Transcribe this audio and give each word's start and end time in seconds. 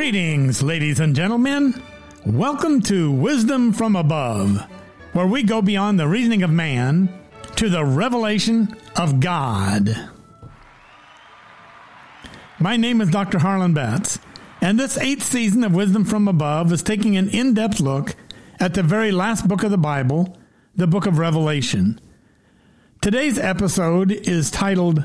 Greetings, 0.00 0.62
ladies 0.62 0.98
and 0.98 1.14
gentlemen. 1.14 1.74
Welcome 2.24 2.80
to 2.84 3.12
Wisdom 3.12 3.70
from 3.70 3.96
Above, 3.96 4.58
where 5.12 5.26
we 5.26 5.42
go 5.42 5.60
beyond 5.60 6.00
the 6.00 6.08
reasoning 6.08 6.42
of 6.42 6.48
man 6.48 7.10
to 7.56 7.68
the 7.68 7.84
revelation 7.84 8.74
of 8.96 9.20
God. 9.20 9.94
My 12.58 12.78
name 12.78 13.02
is 13.02 13.10
Dr. 13.10 13.40
Harlan 13.40 13.74
Betts, 13.74 14.18
and 14.62 14.80
this 14.80 14.96
eighth 14.96 15.22
season 15.22 15.64
of 15.64 15.74
Wisdom 15.74 16.06
from 16.06 16.28
Above 16.28 16.72
is 16.72 16.82
taking 16.82 17.18
an 17.18 17.28
in 17.28 17.52
depth 17.52 17.78
look 17.78 18.16
at 18.58 18.72
the 18.72 18.82
very 18.82 19.12
last 19.12 19.46
book 19.46 19.62
of 19.64 19.70
the 19.70 19.76
Bible, 19.76 20.38
the 20.74 20.86
book 20.86 21.04
of 21.04 21.18
Revelation. 21.18 22.00
Today's 23.02 23.38
episode 23.38 24.10
is 24.10 24.50
titled 24.50 25.04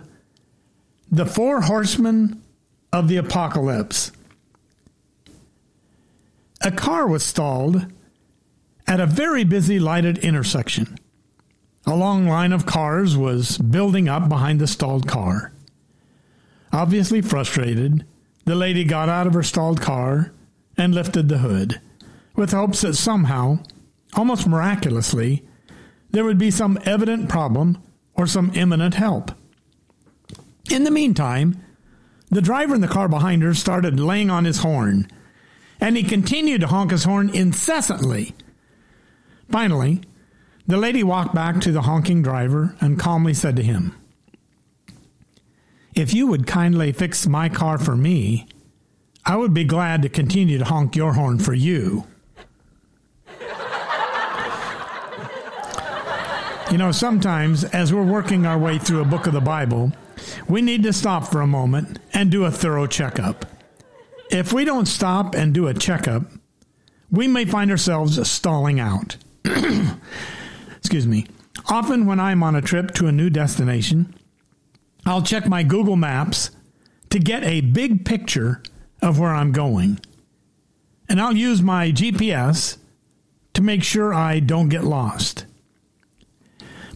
The 1.12 1.26
Four 1.26 1.64
Horsemen 1.64 2.41
of 2.94 3.10
the 3.10 3.18
Apocalypse. 3.18 4.14
A 6.66 6.72
car 6.72 7.08
was 7.08 7.24
stalled 7.24 7.86
at 8.88 9.00
a 9.00 9.05
very 9.05 9.44
busy 9.44 9.78
lighted 9.78 10.18
intersection. 10.18 10.98
A 11.86 11.96
long 11.96 12.26
line 12.26 12.52
of 12.52 12.66
cars 12.66 13.16
was 13.16 13.60
building 13.60 14.10
up 14.10 14.28
behind 14.28 14.60
the 14.60 14.66
stalled 14.66 15.08
car. 15.08 15.54
Obviously 16.74 17.22
frustrated, 17.22 18.04
the 18.46 18.55
lady 18.55 18.84
got 18.84 19.10
out 19.10 19.28
of 19.28 19.36
her 19.36 19.44
stalled 19.44 19.80
car 19.80 20.34
and 20.76 20.96
lifted 20.96 21.30
the 21.30 21.38
hood, 21.38 21.80
with 22.36 22.52
hopes 22.52 22.82
that 22.82 22.96
somehow, 22.96 23.60
almost 24.16 24.48
miraculously, 24.48 25.46
there 26.10 26.24
would 26.24 26.40
be 26.40 26.50
some 26.50 26.80
evident 26.84 27.30
problem 27.30 27.77
or 28.16 28.26
some 28.26 28.52
imminent 28.55 28.96
help. 28.96 29.30
In 30.71 30.84
the 30.84 30.90
meantime, 30.90 31.63
the 32.32 32.41
driver 32.41 32.74
in 32.74 32.82
the 32.82 32.88
car 32.88 33.08
behind 33.08 33.43
her 33.43 33.54
started 33.54 33.99
laying 33.99 34.32
on 34.32 34.46
his 34.46 34.58
horn 34.58 35.08
and 35.86 35.96
he 35.96 36.02
continued 36.02 36.62
to 36.62 36.68
honk 36.68 36.90
his 36.90 37.04
horn 37.04 37.30
incessantly. 37.30 38.34
Finally, 39.52 40.02
the 40.66 40.77
lady 40.77 41.04
walked 41.04 41.36
back 41.36 41.62
to 41.62 41.72
the 41.72 41.84
honking 41.84 42.24
driver 42.24 42.76
and 42.82 43.00
calmly 43.00 43.36
said 43.36 43.55
to 43.55 43.62
him, 43.62 43.96
If 45.94 46.12
you 46.12 46.26
would 46.26 46.48
kindly 46.48 46.92
fix 46.92 47.27
my 47.27 47.50
car 47.50 47.77
for 47.77 47.96
me, 47.96 48.48
I 49.27 49.36
would 49.36 49.54
be 49.54 49.64
glad 49.64 50.02
to 50.02 50.10
continue 50.10 50.58
to 50.58 50.66
honk 50.66 50.96
your 50.96 51.14
horn 51.14 51.38
for 51.38 51.54
you. 51.54 52.08
you 56.72 56.80
know, 56.80 56.92
sometimes 56.92 57.64
as 57.64 57.94
we're 57.94 58.02
working 58.02 58.48
our 58.48 58.58
way 58.58 58.80
through 58.80 59.02
a 59.02 59.05
book 59.05 59.27
of 59.27 59.34
the 59.34 59.40
Bible, 59.40 59.92
we 60.48 60.64
need 60.64 60.82
to 60.82 60.92
stop 60.92 61.27
for 61.27 61.42
a 61.42 61.48
moment 61.48 61.99
and 62.12 62.32
do 62.32 62.46
a 62.46 62.49
thorough 62.49 62.88
checkup. 62.88 63.46
If 64.29 64.51
we 64.51 64.66
don't 64.66 64.88
stop 64.88 65.35
and 65.35 65.53
do 65.53 65.68
a 65.68 65.73
checkup, 65.73 66.23
we 67.12 67.28
may 67.28 67.45
find 67.45 67.69
ourselves 67.72 68.29
stalling 68.29 68.79
out. 68.79 69.18
Excuse 70.78 71.07
me. 71.07 71.28
Often, 71.69 72.06
when 72.06 72.19
I'm 72.19 72.44
on 72.44 72.56
a 72.56 72.62
trip 72.62 72.91
to 72.96 73.07
a 73.07 73.12
new 73.12 73.29
destination, 73.29 74.13
I'll 75.06 75.22
check 75.22 75.47
my 75.47 75.63
Google 75.63 75.96
Maps 75.96 76.51
to 77.09 77.19
get 77.19 77.44
a 77.44 77.62
big 77.62 78.06
picture 78.06 78.62
of 79.01 79.19
where 79.19 79.34
I'm 79.34 79.51
going. 79.51 80.00
And 81.07 81.22
I'll 81.22 81.35
use 81.35 81.62
my 81.62 81.91
GPS 81.91 82.78
to 83.53 83.62
make 83.62 83.84
sure 83.84 84.13
I 84.13 84.40
don't 84.40 84.69
get 84.69 84.84
lost. 84.84 85.46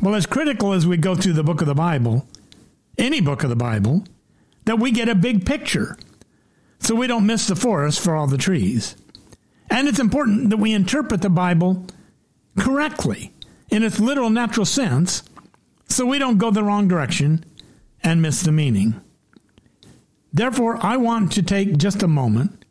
Well, 0.01 0.15
as 0.15 0.25
critical 0.25 0.73
as 0.73 0.87
we 0.87 0.97
go 0.97 1.15
through 1.15 1.33
the 1.33 1.43
book 1.43 1.61
of 1.61 1.67
the 1.67 1.75
Bible, 1.75 2.27
any 2.97 3.21
book 3.21 3.43
of 3.43 3.49
the 3.49 3.55
Bible, 3.55 4.03
that 4.65 4.79
we 4.79 4.91
get 4.91 5.09
a 5.09 5.15
big 5.15 5.45
picture 5.45 5.97
so 6.79 6.95
we 6.95 7.07
don't 7.07 7.25
miss 7.25 7.47
the 7.47 7.55
forest 7.55 7.99
for 7.99 8.15
all 8.15 8.27
the 8.27 8.37
trees. 8.37 8.95
And 9.69 9.87
it's 9.87 9.99
important 9.99 10.49
that 10.49 10.57
we 10.57 10.73
interpret 10.73 11.21
the 11.21 11.29
Bible 11.29 11.85
correctly 12.57 13.33
in 13.69 13.83
its 13.83 13.99
literal 13.99 14.29
natural 14.29 14.65
sense 14.65 15.23
so 15.87 16.05
we 16.05 16.19
don't 16.19 16.37
go 16.37 16.51
the 16.51 16.63
wrong 16.63 16.87
direction 16.87 17.43
and 18.03 18.21
miss 18.21 18.41
the 18.41 18.51
meaning. 18.51 18.99
Therefore, 20.31 20.77
I 20.81 20.97
want 20.97 21.31
to 21.33 21.43
take 21.43 21.77
just 21.77 22.03
a 22.03 22.07
moment 22.07 22.65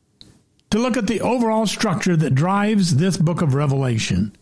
to 0.70 0.78
look 0.78 0.97
at 0.97 1.06
the 1.06 1.20
overall 1.20 1.66
structure 1.66 2.16
that 2.16 2.34
drives 2.34 2.97
this 2.97 3.16
book 3.16 3.42
of 3.42 3.54
Revelation. 3.54 4.36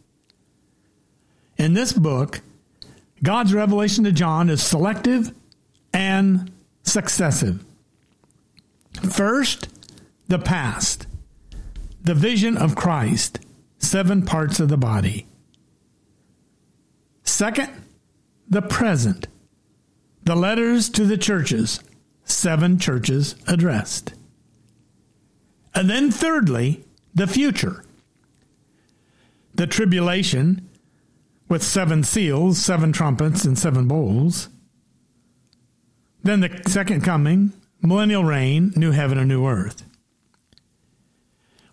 In 1.56 1.74
this 1.74 1.92
book, 1.92 2.40
God's 3.22 3.54
revelation 3.54 4.04
to 4.04 4.12
John 4.12 4.50
is 4.50 4.62
selective 4.62 5.32
and 5.92 6.52
successive. 6.82 7.64
First, 9.10 9.68
the 10.28 10.38
past, 10.38 11.06
the 12.02 12.14
vision 12.14 12.56
of 12.56 12.74
Christ, 12.74 13.38
seven 13.78 14.24
parts 14.24 14.60
of 14.60 14.68
the 14.68 14.76
body. 14.76 15.26
Second, 17.22 17.70
the 18.48 18.62
present, 18.62 19.26
the 20.22 20.36
letters 20.36 20.88
to 20.90 21.04
the 21.04 21.18
churches, 21.18 21.80
seven 22.24 22.78
churches 22.78 23.34
addressed. 23.46 24.14
And 25.74 25.90
then, 25.90 26.10
thirdly, 26.10 26.84
the 27.14 27.26
future, 27.26 27.84
the 29.54 29.66
tribulation 29.66 30.68
with 31.48 31.62
seven 31.62 32.02
seals, 32.02 32.58
seven 32.58 32.92
trumpets, 32.92 33.44
and 33.44 33.58
seven 33.58 33.86
bowls. 33.86 34.48
Then 36.22 36.40
the 36.40 36.62
second 36.66 37.02
coming, 37.02 37.52
millennial 37.86 38.24
reign, 38.24 38.72
new 38.76 38.90
heaven 38.90 39.18
and 39.18 39.28
new 39.28 39.46
earth. 39.46 39.84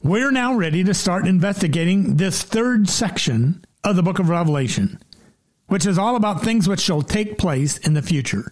We're 0.01 0.31
now 0.31 0.56
ready 0.56 0.84
to 0.84 0.94
start 0.94 1.28
investigating 1.28 2.18
this 2.18 2.44
third 2.44 2.90
section 2.90 3.63
of 3.84 3.96
the 3.96 4.03
book 4.03 4.19
of 4.19 4.29
Revelation, 4.29 5.00
which 5.68 5.85
is 5.85 5.97
all 5.97 6.16
about 6.16 6.44
things 6.44 6.68
which 6.68 6.81
shall 6.81 7.01
take 7.01 7.38
place 7.38 7.78
in 7.78 7.94
the 7.94 8.01
future. 8.01 8.51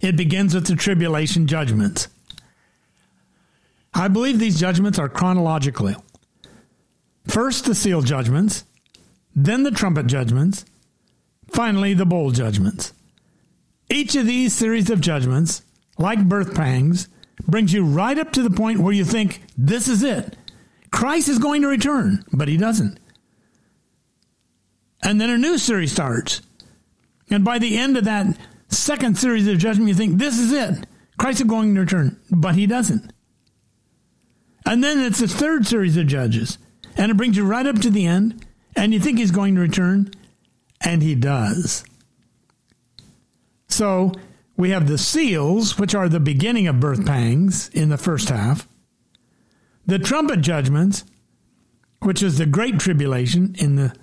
It 0.00 0.16
begins 0.16 0.54
with 0.54 0.66
the 0.66 0.76
tribulation 0.76 1.46
judgments. 1.46 2.08
I 3.92 4.08
believe 4.08 4.38
these 4.38 4.60
judgments 4.60 4.98
are 4.98 5.08
chronological. 5.08 5.94
First, 7.26 7.64
the 7.64 7.74
seal 7.74 8.00
judgments, 8.00 8.64
then 9.34 9.64
the 9.64 9.70
trumpet 9.70 10.06
judgments, 10.06 10.64
finally, 11.48 11.94
the 11.94 12.06
bowl 12.06 12.30
judgments. 12.30 12.92
Each 13.90 14.14
of 14.14 14.26
these 14.26 14.52
series 14.52 14.88
of 14.88 15.00
judgments 15.00 15.62
like 16.00 16.28
birth 16.28 16.54
pangs, 16.54 17.08
brings 17.46 17.72
you 17.72 17.84
right 17.84 18.18
up 18.18 18.32
to 18.32 18.42
the 18.42 18.50
point 18.50 18.80
where 18.80 18.92
you 18.92 19.04
think, 19.04 19.42
this 19.56 19.88
is 19.88 20.02
it. 20.02 20.36
Christ 20.90 21.28
is 21.28 21.38
going 21.38 21.62
to 21.62 21.68
return, 21.68 22.24
but 22.32 22.48
he 22.48 22.56
doesn't. 22.56 22.98
And 25.02 25.20
then 25.20 25.30
a 25.30 25.38
new 25.38 25.56
series 25.56 25.92
starts. 25.92 26.42
And 27.30 27.44
by 27.44 27.58
the 27.58 27.78
end 27.78 27.96
of 27.96 28.04
that 28.04 28.36
second 28.68 29.18
series 29.18 29.46
of 29.46 29.58
judgment, 29.58 29.88
you 29.88 29.94
think, 29.94 30.18
this 30.18 30.38
is 30.38 30.52
it. 30.52 30.86
Christ 31.18 31.40
is 31.40 31.46
going 31.46 31.74
to 31.74 31.80
return, 31.80 32.18
but 32.30 32.54
he 32.54 32.66
doesn't. 32.66 33.12
And 34.66 34.82
then 34.84 35.00
it's 35.00 35.20
the 35.20 35.28
third 35.28 35.66
series 35.66 35.96
of 35.96 36.06
judges. 36.06 36.58
And 36.96 37.10
it 37.10 37.16
brings 37.16 37.36
you 37.36 37.44
right 37.44 37.66
up 37.66 37.80
to 37.80 37.90
the 37.90 38.06
end, 38.06 38.44
and 38.76 38.92
you 38.92 39.00
think 39.00 39.18
he's 39.18 39.30
going 39.30 39.54
to 39.54 39.60
return, 39.60 40.10
and 40.80 41.02
he 41.02 41.14
does. 41.14 41.84
So 43.68 44.12
we 44.60 44.70
have 44.70 44.86
the 44.86 44.98
seals, 44.98 45.78
which 45.78 45.94
are 45.94 46.06
the 46.06 46.20
beginning 46.20 46.68
of 46.68 46.78
birth 46.78 47.06
pangs 47.06 47.70
in 47.70 47.88
the 47.88 47.96
first 47.96 48.28
half, 48.28 48.68
the 49.86 49.98
trumpet 49.98 50.42
judgments, 50.42 51.02
which 52.00 52.22
is 52.22 52.36
the 52.36 52.44
great 52.44 52.78
tribulation 52.78 53.54
in 53.58 53.76
the 53.76 53.96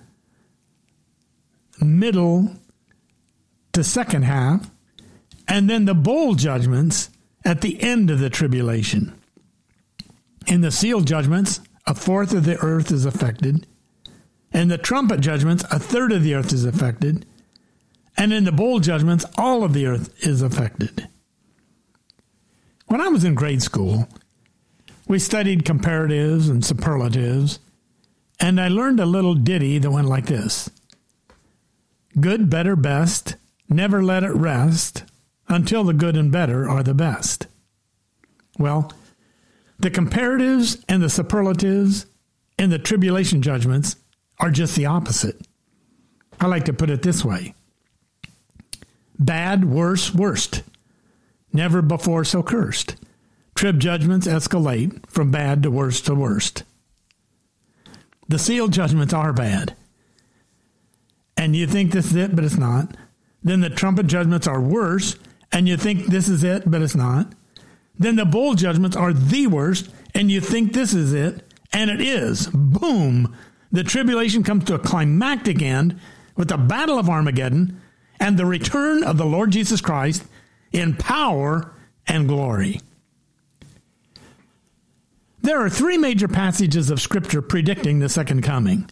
middle 1.80 2.56
to 3.72 3.84
second 3.84 4.22
half, 4.22 4.68
and 5.46 5.70
then 5.70 5.84
the 5.84 5.94
bowl 5.94 6.34
judgments 6.34 7.08
at 7.44 7.60
the 7.60 7.80
end 7.80 8.10
of 8.10 8.18
the 8.18 8.28
tribulation. 8.28 9.16
In 10.48 10.62
the 10.62 10.72
seal 10.72 11.02
judgments, 11.02 11.60
a 11.86 11.94
fourth 11.94 12.32
of 12.32 12.44
the 12.44 12.58
earth 12.58 12.90
is 12.90 13.04
affected. 13.04 13.64
and 14.50 14.72
the 14.72 14.78
trumpet 14.78 15.20
judgments, 15.20 15.62
a 15.70 15.78
third 15.78 16.10
of 16.10 16.24
the 16.24 16.34
earth 16.34 16.52
is 16.52 16.64
affected. 16.64 17.24
And 18.18 18.32
in 18.32 18.42
the 18.42 18.52
bowl 18.52 18.80
judgments, 18.80 19.24
all 19.38 19.62
of 19.62 19.72
the 19.72 19.86
earth 19.86 20.12
is 20.26 20.42
affected. 20.42 21.08
When 22.86 23.00
I 23.00 23.08
was 23.08 23.22
in 23.22 23.34
grade 23.34 23.62
school, 23.62 24.08
we 25.06 25.20
studied 25.20 25.64
comparatives 25.64 26.50
and 26.50 26.64
superlatives, 26.64 27.60
and 28.40 28.60
I 28.60 28.66
learned 28.68 28.98
a 28.98 29.06
little 29.06 29.34
ditty 29.34 29.78
that 29.78 29.90
went 29.90 30.08
like 30.08 30.26
this 30.26 30.68
Good, 32.18 32.50
better, 32.50 32.74
best, 32.74 33.36
never 33.68 34.02
let 34.02 34.24
it 34.24 34.32
rest 34.32 35.04
until 35.48 35.84
the 35.84 35.94
good 35.94 36.16
and 36.16 36.32
better 36.32 36.68
are 36.68 36.82
the 36.82 36.94
best. 36.94 37.46
Well, 38.58 38.92
the 39.78 39.92
comparatives 39.92 40.82
and 40.88 41.00
the 41.00 41.08
superlatives 41.08 42.06
and 42.58 42.72
the 42.72 42.80
tribulation 42.80 43.42
judgments 43.42 43.94
are 44.40 44.50
just 44.50 44.74
the 44.74 44.86
opposite. 44.86 45.40
I 46.40 46.46
like 46.46 46.64
to 46.64 46.72
put 46.72 46.90
it 46.90 47.02
this 47.02 47.24
way 47.24 47.54
Bad, 49.18 49.64
worse, 49.64 50.14
worst. 50.14 50.62
Never 51.52 51.82
before 51.82 52.24
so 52.24 52.42
cursed. 52.42 52.96
trib 53.54 53.80
judgments 53.80 54.26
escalate 54.26 55.04
from 55.08 55.30
bad 55.30 55.62
to 55.64 55.70
worst 55.70 56.06
to 56.06 56.14
worst. 56.14 56.62
The 58.28 58.38
seal 58.38 58.68
judgments 58.68 59.12
are 59.14 59.32
bad. 59.32 59.74
And 61.36 61.56
you 61.56 61.66
think 61.66 61.92
this 61.92 62.06
is 62.06 62.16
it, 62.16 62.36
but 62.36 62.44
it's 62.44 62.58
not. 62.58 62.96
Then 63.42 63.60
the 63.60 63.70
trumpet 63.70 64.06
judgments 64.06 64.46
are 64.46 64.60
worse, 64.60 65.16
and 65.50 65.66
you 65.66 65.76
think 65.76 66.06
this 66.06 66.28
is 66.28 66.44
it, 66.44 66.70
but 66.70 66.82
it's 66.82 66.94
not. 66.94 67.32
Then 67.98 68.16
the 68.16 68.24
bowl 68.24 68.54
judgments 68.54 68.96
are 68.96 69.12
the 69.12 69.46
worst, 69.46 69.90
and 70.14 70.30
you 70.30 70.40
think 70.40 70.72
this 70.72 70.92
is 70.92 71.12
it, 71.12 71.42
and 71.72 71.90
it 71.90 72.00
is. 72.00 72.48
Boom! 72.48 73.34
The 73.72 73.84
tribulation 73.84 74.42
comes 74.42 74.64
to 74.64 74.74
a 74.74 74.78
climactic 74.78 75.62
end 75.62 75.98
with 76.36 76.48
the 76.48 76.56
Battle 76.56 76.98
of 76.98 77.08
Armageddon 77.08 77.80
and 78.20 78.36
the 78.36 78.46
return 78.46 79.02
of 79.04 79.16
the 79.16 79.26
Lord 79.26 79.50
Jesus 79.50 79.80
Christ 79.80 80.24
in 80.72 80.94
power 80.94 81.72
and 82.06 82.28
glory. 82.28 82.80
There 85.40 85.60
are 85.60 85.70
three 85.70 85.96
major 85.96 86.28
passages 86.28 86.90
of 86.90 87.00
Scripture 87.00 87.40
predicting 87.40 87.98
the 87.98 88.08
second 88.08 88.42
coming. 88.42 88.90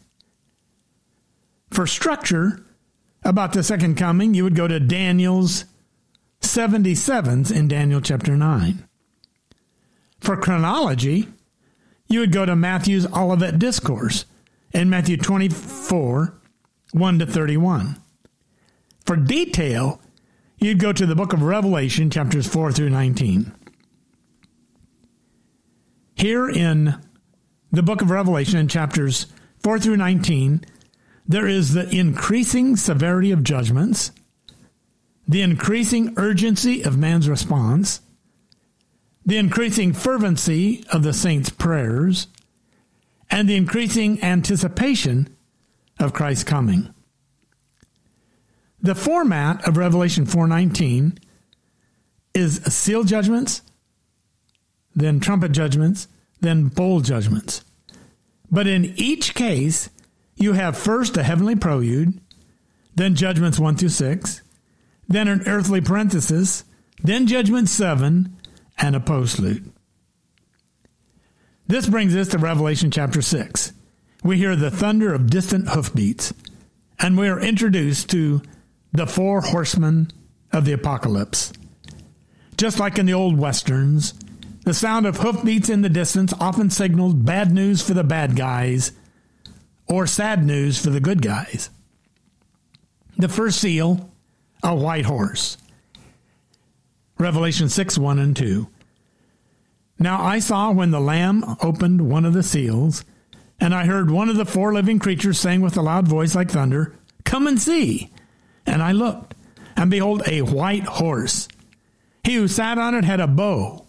For 1.71 1.87
structure 1.87 2.65
about 3.25 3.53
the 3.53 3.63
second 3.63 3.97
coming, 3.97 4.35
you 4.35 4.45
would 4.45 4.55
go 4.55 4.69
to 4.69 4.79
Daniel's 4.79 5.65
77s 6.41 7.55
in 7.55 7.69
Daniel 7.69 8.01
chapter 8.01 8.37
9. 8.37 8.87
For 10.21 10.37
chronology, 10.37 11.29
you 12.09 12.21
would 12.21 12.33
go 12.33 12.47
to 12.47 12.55
Matthew's 12.55 13.07
Olivet 13.13 13.59
Discourse 13.59 14.25
in 14.73 14.89
Matthew 14.89 15.17
24, 15.17 16.35
1 16.93 17.19
to 17.19 17.27
31. 17.27 17.97
For 19.07 19.17
detail, 19.17 20.01
you'd 20.59 20.81
go 20.81 20.93
to 20.93 21.07
the 21.07 21.15
book 21.15 21.33
of 21.33 21.43
Revelation, 21.43 22.11
chapters 22.11 22.49
4 22.49 22.73
through 22.73 22.91
19. 22.91 23.53
Here 26.17 26.49
in 26.49 27.01
the 27.71 27.83
book 27.85 28.03
of 28.03 28.11
Revelation, 28.11 28.59
in 28.59 28.67
chapters 28.67 29.27
4 29.63 29.79
through 29.79 29.99
19, 29.99 30.65
there 31.29 31.47
is 31.47 31.73
the 31.73 31.89
increasing 31.89 32.77
severity 32.77 33.31
of 33.31 33.45
judgments, 33.45 34.11
the 35.29 35.43
increasing 35.43 36.15
urgency 36.17 36.83
of 36.83 36.99
man's 36.99 37.29
response, 37.29 38.01
the 39.25 39.37
increasing 39.37 39.93
fervency 39.93 40.85
of 40.93 41.03
the 41.03 41.13
saints' 41.13 41.51
prayers, 41.51 42.27
and 43.31 43.49
the 43.49 43.57
increasing 43.57 44.23
anticipation 44.23 45.37
of 45.99 46.13
Christ's 46.13 46.45
coming. 46.45 46.93
The 48.87 48.95
format 48.95 49.67
of 49.67 49.77
Revelation 49.77 50.27
4:19 50.27 51.19
is 52.35 52.63
seal 52.67 53.03
judgments, 53.03 53.63
then 54.95 55.19
trumpet 55.19 55.51
judgments, 55.51 56.07
then 56.41 56.69
bowl 56.69 57.01
judgments. 57.01 57.65
But 58.49 58.69
in 58.69 58.95
each 58.95 59.35
case, 59.35 59.91
you 60.37 60.53
have 60.53 60.79
first 60.79 61.17
a 61.17 61.25
heavenly 61.25 61.57
prelude, 61.57 62.21
then 62.95 63.17
judgments 63.17 63.59
1 63.59 63.75
through 63.75 63.89
6, 63.89 64.43
then 65.09 65.27
an 65.27 65.43
earthly 65.49 65.81
parenthesis, 65.81 66.63
then 67.03 67.27
judgment 67.27 67.69
7, 67.69 68.37
and 68.79 68.95
a 68.95 69.01
postlude. 69.01 69.69
This 71.67 71.89
brings 71.89 72.15
us 72.15 72.29
to 72.29 72.39
Revelation 72.39 72.93
chapter 72.93 73.21
6. 73.21 73.73
We 74.23 74.37
hear 74.37 74.55
the 74.55 74.71
thunder 74.71 75.13
of 75.13 75.29
distant 75.29 75.71
hoofbeats, 75.71 76.33
and 77.01 77.19
we 77.19 77.27
are 77.27 77.41
introduced 77.41 78.09
to 78.11 78.43
the 78.97 79.07
four 79.07 79.41
horsemen 79.41 80.11
of 80.53 80.65
the 80.65 80.73
apocalypse. 80.73 81.53
Just 82.57 82.81
like 82.81 82.99
in 82.99 83.07
the 83.07 83.15
old 83.15 83.39
westerns, 83.39 84.15
the 84.65 84.75
sound 84.75 85.07
of 85.07 85.19
hoofbeats 85.19 85.69
in 85.69 85.83
the 85.83 85.89
distance 85.89 86.33
often 86.41 86.71
signaled 86.71 87.25
bad 87.25 87.53
news 87.53 87.83
for 87.83 87.95
the 87.95 88.05
bad 88.05 88.35
guys 88.37 88.93
or 89.87 90.07
sad 90.07 90.45
news 90.45 90.83
for 90.83 90.91
the 90.91 91.01
good 91.01 91.23
guys. 91.23 91.71
The 93.19 93.29
first 93.29 93.61
seal, 93.61 94.11
a 94.63 94.75
white 94.75 95.07
horse. 95.07 95.59
Revelation 97.19 97.69
6 97.69 97.99
1 97.99 98.19
and 98.19 98.37
2. 98.37 98.69
Now 99.99 100.23
I 100.23 100.39
saw 100.39 100.73
when 100.73 100.91
the 100.91 101.01
Lamb 101.01 101.45
opened 101.63 102.11
one 102.11 102.25
of 102.25 102.35
the 102.35 102.43
seals, 102.43 103.05
and 103.61 103.75
I 103.75 103.87
heard 103.87 104.11
one 104.11 104.29
of 104.29 104.37
the 104.37 104.45
four 104.45 104.75
living 104.75 104.99
creatures 104.99 105.39
saying 105.39 105.63
with 105.63 105.77
a 105.77 105.83
loud 105.83 106.09
voice 106.09 106.35
like 106.35 106.51
thunder, 106.51 106.95
Come 107.25 107.47
and 107.47 107.61
see. 107.61 108.11
And 108.67 108.83
I 108.83 108.93
looked, 108.93 109.35
and 109.77 109.91
behold, 109.91 110.23
a 110.27 110.43
white 110.43 110.85
horse. 110.85 111.49
He 112.25 112.35
who 112.35 112.49
sat 112.49 112.79
on 112.79 112.95
it 112.95 113.05
had 113.05 113.21
a 113.21 113.27
bow, 113.27 113.87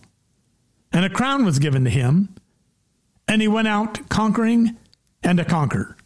and 0.91 1.03
a 1.03 1.09
crown 1.09 1.45
was 1.45 1.59
given 1.59 1.83
to 1.83 1.89
him, 1.89 2.35
and 3.27 3.41
he 3.41 3.47
went 3.47 3.67
out 3.67 4.09
conquering 4.09 4.77
and 5.23 5.37
to 5.39 5.45
conquer. 5.45 5.97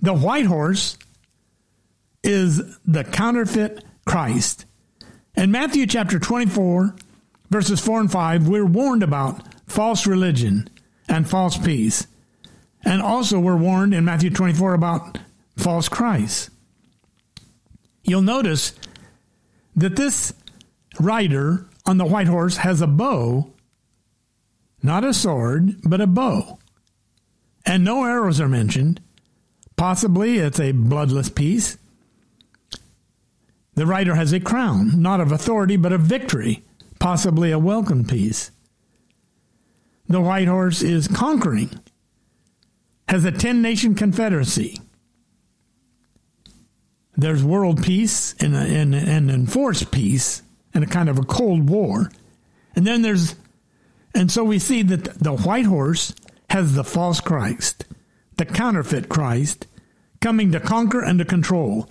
The 0.00 0.14
white 0.14 0.46
horse 0.46 0.98
is 2.22 2.60
the 2.84 3.04
counterfeit 3.04 3.84
Christ. 4.04 4.66
In 5.36 5.50
Matthew 5.50 5.86
chapter 5.86 6.18
24, 6.18 6.94
verses 7.50 7.80
4 7.80 8.00
and 8.00 8.12
5, 8.12 8.48
we're 8.48 8.66
warned 8.66 9.02
about 9.02 9.42
false 9.66 10.06
religion 10.06 10.68
and 11.08 11.28
false 11.28 11.56
peace. 11.56 12.06
And 12.84 13.00
also, 13.00 13.38
we're 13.38 13.56
warned 13.56 13.94
in 13.94 14.04
Matthew 14.04 14.30
24 14.30 14.74
about 14.74 15.18
false 15.56 15.88
Christ. 15.88 16.50
You'll 18.04 18.22
notice 18.22 18.72
that 19.76 19.96
this 19.96 20.32
rider 21.00 21.68
on 21.86 21.98
the 21.98 22.04
white 22.04 22.26
horse 22.26 22.58
has 22.58 22.80
a 22.80 22.86
bow, 22.86 23.52
not 24.82 25.04
a 25.04 25.14
sword, 25.14 25.80
but 25.84 26.00
a 26.00 26.06
bow. 26.06 26.58
And 27.64 27.84
no 27.84 28.04
arrows 28.04 28.40
are 28.40 28.48
mentioned. 28.48 29.00
Possibly 29.76 30.38
it's 30.38 30.60
a 30.60 30.72
bloodless 30.72 31.28
peace. 31.28 31.78
The 33.74 33.86
rider 33.86 34.14
has 34.14 34.32
a 34.32 34.40
crown, 34.40 35.00
not 35.00 35.20
of 35.20 35.32
authority, 35.32 35.76
but 35.76 35.92
of 35.92 36.02
victory 36.02 36.62
possibly 37.02 37.50
a 37.50 37.58
welcome 37.58 38.04
peace. 38.04 38.52
The 40.06 40.20
white 40.20 40.46
horse 40.46 40.82
is 40.82 41.08
conquering, 41.08 41.80
has 43.08 43.24
a 43.24 43.32
10 43.32 43.60
nation 43.60 43.96
confederacy. 43.96 44.80
There's 47.16 47.44
world 47.44 47.82
peace 47.82 48.34
and, 48.40 48.54
and, 48.54 48.94
and 48.94 49.30
enforced 49.30 49.90
peace 49.90 50.42
and 50.72 50.82
a 50.82 50.86
kind 50.86 51.08
of 51.08 51.18
a 51.18 51.24
cold 51.24 51.68
war. 51.68 52.10
And 52.74 52.86
then 52.86 53.02
there's, 53.02 53.36
and 54.14 54.30
so 54.30 54.44
we 54.44 54.58
see 54.58 54.82
that 54.82 55.04
the 55.18 55.36
white 55.36 55.66
horse 55.66 56.14
has 56.50 56.74
the 56.74 56.84
false 56.84 57.20
Christ, 57.20 57.84
the 58.36 58.46
counterfeit 58.46 59.08
Christ, 59.08 59.66
coming 60.20 60.52
to 60.52 60.60
conquer 60.60 61.02
and 61.02 61.18
to 61.18 61.24
control 61.24 61.88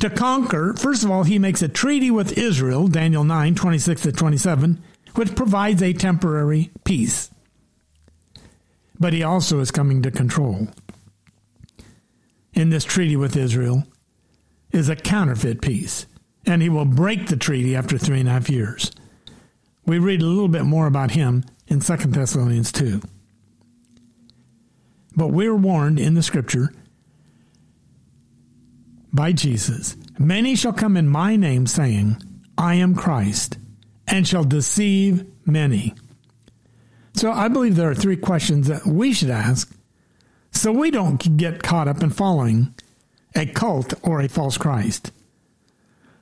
to 0.00 0.10
conquer, 0.10 0.74
first 0.74 1.04
of 1.04 1.10
all, 1.10 1.24
he 1.24 1.38
makes 1.38 1.62
a 1.62 1.68
treaty 1.68 2.10
with 2.10 2.38
Israel, 2.38 2.88
Daniel 2.88 3.24
9, 3.24 3.54
26 3.54 4.02
to 4.02 4.12
27, 4.12 4.82
which 5.14 5.34
provides 5.34 5.82
a 5.82 5.92
temporary 5.92 6.70
peace. 6.84 7.30
But 8.98 9.12
he 9.12 9.22
also 9.22 9.60
is 9.60 9.70
coming 9.70 10.02
to 10.02 10.10
control. 10.10 10.68
In 12.52 12.70
this 12.70 12.84
treaty 12.84 13.16
with 13.16 13.36
Israel 13.36 13.86
is 14.72 14.88
a 14.88 14.96
counterfeit 14.96 15.60
peace, 15.60 16.06
and 16.46 16.62
he 16.62 16.68
will 16.68 16.84
break 16.84 17.26
the 17.26 17.36
treaty 17.36 17.74
after 17.76 17.98
three 17.98 18.20
and 18.20 18.28
a 18.28 18.32
half 18.32 18.50
years. 18.50 18.90
We 19.86 19.98
read 19.98 20.22
a 20.22 20.26
little 20.26 20.48
bit 20.48 20.64
more 20.64 20.86
about 20.86 21.12
him 21.12 21.44
in 21.66 21.80
2 21.80 21.96
Thessalonians 21.96 22.72
2. 22.72 23.00
But 25.16 25.28
we're 25.28 25.56
warned 25.56 25.98
in 25.98 26.14
the 26.14 26.22
scripture 26.22 26.72
by 29.12 29.32
Jesus. 29.32 29.96
Many 30.18 30.54
shall 30.54 30.72
come 30.72 30.96
in 30.96 31.08
my 31.08 31.36
name, 31.36 31.66
saying, 31.66 32.22
I 32.56 32.74
am 32.74 32.94
Christ, 32.94 33.58
and 34.06 34.26
shall 34.26 34.44
deceive 34.44 35.26
many. 35.46 35.94
So 37.14 37.32
I 37.32 37.48
believe 37.48 37.76
there 37.76 37.90
are 37.90 37.94
three 37.94 38.16
questions 38.16 38.68
that 38.68 38.86
we 38.86 39.12
should 39.12 39.30
ask 39.30 39.72
so 40.52 40.72
we 40.72 40.90
don't 40.90 41.36
get 41.36 41.62
caught 41.62 41.88
up 41.88 42.02
in 42.02 42.10
following 42.10 42.74
a 43.34 43.46
cult 43.46 43.94
or 44.02 44.20
a 44.20 44.28
false 44.28 44.56
Christ. 44.58 45.12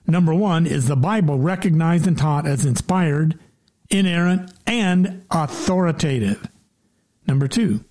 Number 0.07 0.35
one, 0.35 0.67
is 0.67 0.87
the 0.87 0.97
Bible 0.97 1.39
recognized 1.39 2.07
and 2.07 2.17
taught 2.17 2.47
as 2.47 2.65
inspired, 2.65 3.39
inerrant, 3.91 4.53
and 4.67 5.25
authoritative? 5.31 6.49
Number 7.27 7.49
two, 7.49 7.85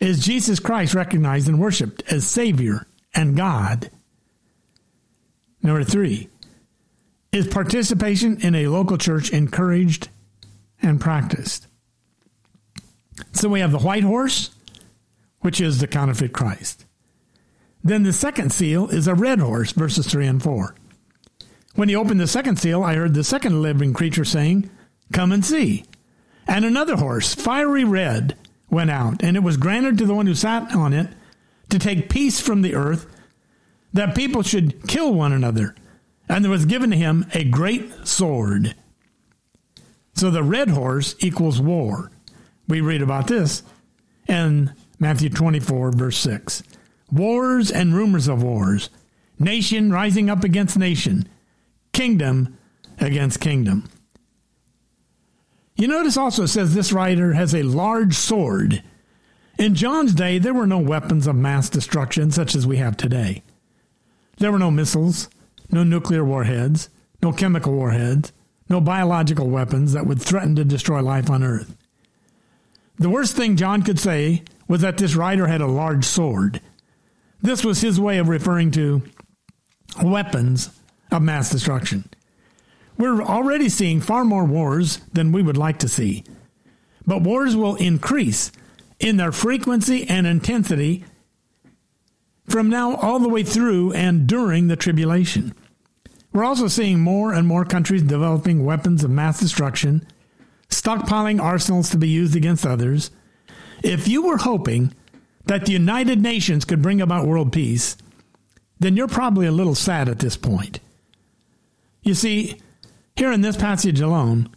is 0.00 0.24
Jesus 0.24 0.60
Christ 0.60 0.94
recognized 0.94 1.48
and 1.48 1.58
worshiped 1.58 2.02
as 2.10 2.26
Savior 2.26 2.86
and 3.14 3.36
God? 3.36 3.90
Number 5.62 5.82
three, 5.82 6.28
is 7.32 7.48
participation 7.48 8.40
in 8.40 8.54
a 8.54 8.68
local 8.68 8.96
church 8.96 9.30
encouraged 9.30 10.08
and 10.80 11.00
practiced? 11.00 11.66
So 13.32 13.48
we 13.48 13.60
have 13.60 13.72
the 13.72 13.78
white 13.78 14.04
horse, 14.04 14.50
which 15.40 15.60
is 15.60 15.80
the 15.80 15.86
counterfeit 15.86 16.32
Christ. 16.32 16.85
Then 17.86 18.02
the 18.02 18.12
second 18.12 18.50
seal 18.52 18.88
is 18.88 19.06
a 19.06 19.14
red 19.14 19.38
horse, 19.38 19.70
verses 19.70 20.08
3 20.08 20.26
and 20.26 20.42
4. 20.42 20.74
When 21.76 21.88
he 21.88 21.94
opened 21.94 22.18
the 22.18 22.26
second 22.26 22.58
seal, 22.58 22.82
I 22.82 22.94
heard 22.96 23.14
the 23.14 23.22
second 23.22 23.62
living 23.62 23.92
creature 23.92 24.24
saying, 24.24 24.68
Come 25.12 25.30
and 25.30 25.44
see. 25.44 25.84
And 26.48 26.64
another 26.64 26.96
horse, 26.96 27.32
fiery 27.32 27.84
red, 27.84 28.36
went 28.68 28.90
out, 28.90 29.22
and 29.22 29.36
it 29.36 29.44
was 29.44 29.56
granted 29.56 29.98
to 29.98 30.04
the 30.04 30.14
one 30.14 30.26
who 30.26 30.34
sat 30.34 30.74
on 30.74 30.92
it 30.92 31.10
to 31.68 31.78
take 31.78 32.08
peace 32.08 32.40
from 32.40 32.62
the 32.62 32.74
earth, 32.74 33.06
that 33.92 34.16
people 34.16 34.42
should 34.42 34.88
kill 34.88 35.14
one 35.14 35.32
another. 35.32 35.76
And 36.28 36.44
there 36.44 36.50
was 36.50 36.64
given 36.66 36.90
to 36.90 36.96
him 36.96 37.24
a 37.34 37.44
great 37.44 38.04
sword. 38.04 38.74
So 40.14 40.32
the 40.32 40.42
red 40.42 40.70
horse 40.70 41.14
equals 41.20 41.60
war. 41.60 42.10
We 42.66 42.80
read 42.80 43.02
about 43.02 43.28
this 43.28 43.62
in 44.26 44.74
Matthew 44.98 45.30
24, 45.30 45.92
verse 45.92 46.18
6. 46.18 46.64
Wars 47.10 47.70
and 47.70 47.94
rumors 47.94 48.28
of 48.28 48.42
wars, 48.42 48.90
nation 49.38 49.92
rising 49.92 50.28
up 50.28 50.44
against 50.44 50.78
nation, 50.78 51.28
kingdom 51.92 52.58
against 52.98 53.40
kingdom. 53.40 53.88
You 55.76 55.88
notice 55.88 56.16
also 56.16 56.44
it 56.44 56.48
says 56.48 56.74
this 56.74 56.92
writer 56.92 57.34
has 57.34 57.54
a 57.54 57.62
large 57.62 58.14
sword. 58.14 58.82
In 59.58 59.74
John's 59.74 60.14
day, 60.14 60.38
there 60.38 60.54
were 60.54 60.66
no 60.66 60.78
weapons 60.78 61.26
of 61.26 61.36
mass 61.36 61.68
destruction 61.68 62.30
such 62.30 62.54
as 62.54 62.66
we 62.66 62.78
have 62.78 62.96
today. 62.96 63.42
There 64.38 64.52
were 64.52 64.58
no 64.58 64.70
missiles, 64.70 65.28
no 65.70 65.84
nuclear 65.84 66.24
warheads, 66.24 66.88
no 67.22 67.32
chemical 67.32 67.72
warheads, 67.72 68.32
no 68.68 68.80
biological 68.80 69.48
weapons 69.48 69.92
that 69.92 70.06
would 70.06 70.20
threaten 70.20 70.56
to 70.56 70.64
destroy 70.64 71.00
life 71.00 71.30
on 71.30 71.42
Earth. 71.42 71.76
The 72.98 73.10
worst 73.10 73.36
thing 73.36 73.56
John 73.56 73.82
could 73.82 73.98
say 73.98 74.42
was 74.68 74.80
that 74.80 74.98
this 74.98 75.14
writer 75.14 75.46
had 75.46 75.60
a 75.60 75.66
large 75.66 76.04
sword. 76.04 76.60
This 77.42 77.64
was 77.64 77.80
his 77.80 78.00
way 78.00 78.18
of 78.18 78.28
referring 78.28 78.70
to 78.72 79.02
weapons 80.02 80.70
of 81.10 81.22
mass 81.22 81.50
destruction. 81.50 82.08
We're 82.98 83.22
already 83.22 83.68
seeing 83.68 84.00
far 84.00 84.24
more 84.24 84.44
wars 84.44 84.98
than 85.12 85.32
we 85.32 85.42
would 85.42 85.56
like 85.56 85.78
to 85.80 85.88
see. 85.88 86.24
But 87.06 87.22
wars 87.22 87.54
will 87.54 87.76
increase 87.76 88.50
in 88.98 89.16
their 89.16 89.32
frequency 89.32 90.08
and 90.08 90.26
intensity 90.26 91.04
from 92.48 92.68
now 92.68 92.96
all 92.96 93.18
the 93.18 93.28
way 93.28 93.42
through 93.42 93.92
and 93.92 94.26
during 94.26 94.68
the 94.68 94.76
tribulation. 94.76 95.54
We're 96.32 96.44
also 96.44 96.68
seeing 96.68 97.00
more 97.00 97.32
and 97.32 97.46
more 97.46 97.64
countries 97.64 98.02
developing 98.02 98.64
weapons 98.64 99.04
of 99.04 99.10
mass 99.10 99.40
destruction, 99.40 100.06
stockpiling 100.68 101.40
arsenals 101.40 101.90
to 101.90 101.98
be 101.98 102.08
used 102.08 102.36
against 102.36 102.66
others. 102.66 103.10
If 103.82 104.08
you 104.08 104.22
were 104.22 104.38
hoping 104.38 104.94
that 105.46 105.64
the 105.64 105.72
United 105.72 106.20
Nations 106.20 106.64
could 106.64 106.82
bring 106.82 107.00
about 107.00 107.26
world 107.26 107.52
peace, 107.52 107.96
then 108.78 108.96
you're 108.96 109.08
probably 109.08 109.46
a 109.46 109.52
little 109.52 109.74
sad 109.74 110.08
at 110.08 110.18
this 110.18 110.36
point. 110.36 110.80
You 112.02 112.14
see, 112.14 112.60
here 113.16 113.32
in 113.32 113.40
this 113.40 113.56
passage 113.56 114.00
alone, 114.00 114.50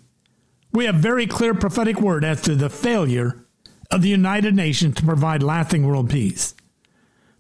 we 0.72 0.86
have 0.86 0.96
very 0.96 1.26
clear 1.26 1.54
prophetic 1.54 2.00
word 2.00 2.24
as 2.24 2.42
to 2.42 2.56
the 2.56 2.70
failure 2.70 3.46
of 3.90 4.02
the 4.02 4.10
United 4.10 4.56
Nations 4.56 4.96
to 4.96 5.06
provide 5.06 5.42
lasting 5.42 5.86
world 5.86 6.10
peace. 6.10 6.54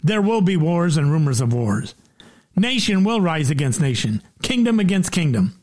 There 0.03 0.21
will 0.21 0.41
be 0.41 0.57
wars 0.57 0.97
and 0.97 1.11
rumors 1.11 1.41
of 1.41 1.53
wars. 1.53 1.93
Nation 2.55 3.03
will 3.03 3.21
rise 3.21 3.49
against 3.49 3.79
nation, 3.81 4.23
kingdom 4.41 4.79
against 4.79 5.11
kingdom. 5.11 5.59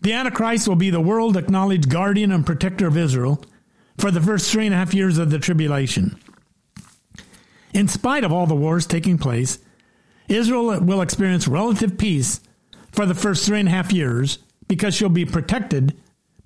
The 0.00 0.12
Antichrist 0.12 0.66
will 0.66 0.76
be 0.76 0.90
the 0.90 1.00
world 1.00 1.36
acknowledged 1.36 1.88
guardian 1.88 2.32
and 2.32 2.44
protector 2.44 2.88
of 2.88 2.96
Israel 2.96 3.44
for 3.98 4.10
the 4.10 4.20
first 4.20 4.50
three 4.50 4.66
and 4.66 4.74
a 4.74 4.78
half 4.78 4.94
years 4.94 5.18
of 5.18 5.30
the 5.30 5.38
tribulation. 5.38 6.18
In 7.72 7.88
spite 7.88 8.24
of 8.24 8.32
all 8.32 8.46
the 8.46 8.54
wars 8.54 8.86
taking 8.86 9.18
place, 9.18 9.58
Israel 10.28 10.80
will 10.80 11.00
experience 11.00 11.48
relative 11.48 11.98
peace 11.98 12.40
for 12.90 13.06
the 13.06 13.14
first 13.14 13.46
three 13.46 13.60
and 13.60 13.68
a 13.68 13.72
half 13.72 13.92
years 13.92 14.38
because 14.68 14.94
she'll 14.94 15.08
be 15.08 15.24
protected 15.24 15.96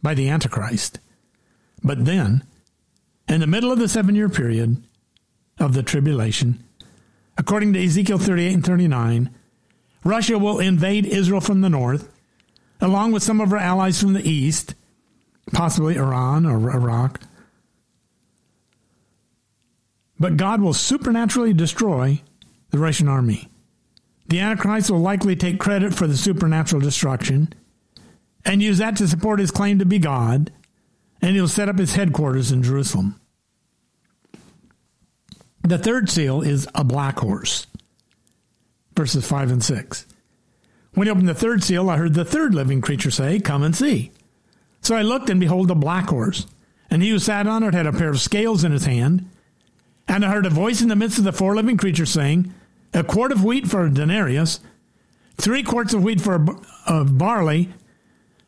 by 0.03 0.15
the 0.15 0.29
Antichrist. 0.29 1.01
But 1.83 2.05
then, 2.05 2.45
in 3.29 3.41
the 3.41 3.47
middle 3.47 3.73
of 3.73 3.79
the 3.79 3.89
seven 3.89 4.15
year 4.15 4.29
period 4.29 4.83
of 5.59 5.75
the 5.75 5.83
tribulation, 5.83 6.63
according 7.37 7.73
to 7.73 7.85
Ezekiel 7.85 8.19
38 8.19 8.55
and 8.55 8.65
39, 8.65 9.31
Russia 10.05 10.39
will 10.39 10.61
invade 10.61 11.07
Israel 11.07 11.41
from 11.41 11.61
the 11.61 11.69
north, 11.69 12.09
along 12.81 13.13
with 13.13 13.23
some 13.23 13.41
of 13.41 13.51
her 13.51 13.57
allies 13.57 14.01
from 14.01 14.13
the 14.13 14.29
east, 14.29 14.75
possibly 15.53 15.97
Iran 15.97 16.47
or 16.47 16.71
Iraq. 16.71 17.21
But 20.19 20.37
God 20.37 20.61
will 20.61 20.75
supernaturally 20.75 21.53
destroy 21.53 22.23
the 22.71 22.79
Russian 22.79 23.09
army. 23.09 23.49
The 24.29 24.41
Antichrist 24.41 24.91
will 24.91 25.01
likely 25.01 25.37
take 25.37 25.61
credit 25.61 25.95
for 25.95 26.07
the 26.07 26.17
supernatural 26.17 26.81
destruction 26.81 27.53
and 28.45 28.63
use 28.63 28.79
that 28.79 28.97
to 28.97 29.09
support 29.09 29.41
his 29.41 29.51
claim 29.51 29.79
to 29.79 29.85
be 29.85 29.99
God, 29.99 30.53
and 31.21 31.35
he'll 31.35 31.49
set 31.49 31.69
up 31.69 31.79
his 31.79 31.95
headquarters 31.95 32.53
in 32.53 32.63
Jerusalem. 32.63 33.21
The 35.63 35.79
third 35.79 36.09
seal 36.09 36.43
is 36.43 36.69
a 36.75 36.85
black 36.85 37.19
horse, 37.19 37.67
verses 38.97 39.27
5 39.27 39.51
and 39.51 39.65
6. 39.65 40.07
When 40.95 41.07
he 41.07 41.11
opened 41.11 41.29
the 41.29 41.35
third 41.35 41.63
seal, 41.63 41.91
I 41.91 41.97
heard 41.97 42.15
the 42.15 42.25
third 42.25 42.55
living 42.55 42.81
creature 42.81 43.11
say, 43.11 43.41
Come 43.41 43.63
and 43.63 43.75
see. 43.75 44.13
So 44.81 44.95
I 44.95 45.03
looked, 45.03 45.29
and 45.29 45.41
behold, 45.41 45.71
a 45.71 45.75
black 45.75 46.09
horse. 46.09 46.47
And 46.89 47.03
he 47.03 47.11
who 47.11 47.19
sat 47.19 47.49
on 47.49 47.65
it 47.65 47.75
had 47.75 47.87
a 47.87 47.93
pair 47.93 48.09
of 48.09 48.21
scales 48.21 48.63
in 48.63 48.71
his 48.71 48.85
hand. 48.85 49.29
And 50.09 50.25
I 50.25 50.31
heard 50.31 50.47
a 50.47 50.51
voice 50.51 50.81
in 50.81 50.89
the 50.89 50.97
midst 50.97 51.19
of 51.19 51.25
the 51.25 51.33
four 51.33 51.55
living 51.55 51.77
creatures 51.77 52.11
saying, 52.11 52.53
A 52.95 53.03
quart 53.03 53.33
of 53.33 53.45
wheat 53.45 53.67
for 53.67 53.85
a 53.85 53.91
denarius, 53.91 54.61
three 55.37 55.63
quarts 55.63 55.93
of 55.95 56.03
wheat 56.03 56.21
for 56.21 56.47
a, 56.87 57.05
barley, 57.05 57.71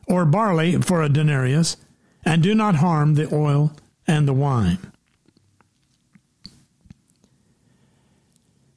or 0.07 0.25
barley 0.25 0.81
for 0.81 1.03
a 1.03 1.09
denarius, 1.09 1.77
and 2.25 2.43
do 2.43 2.55
not 2.55 2.77
harm 2.77 3.15
the 3.15 3.33
oil 3.35 3.73
and 4.07 4.27
the 4.27 4.33
wine. 4.33 4.79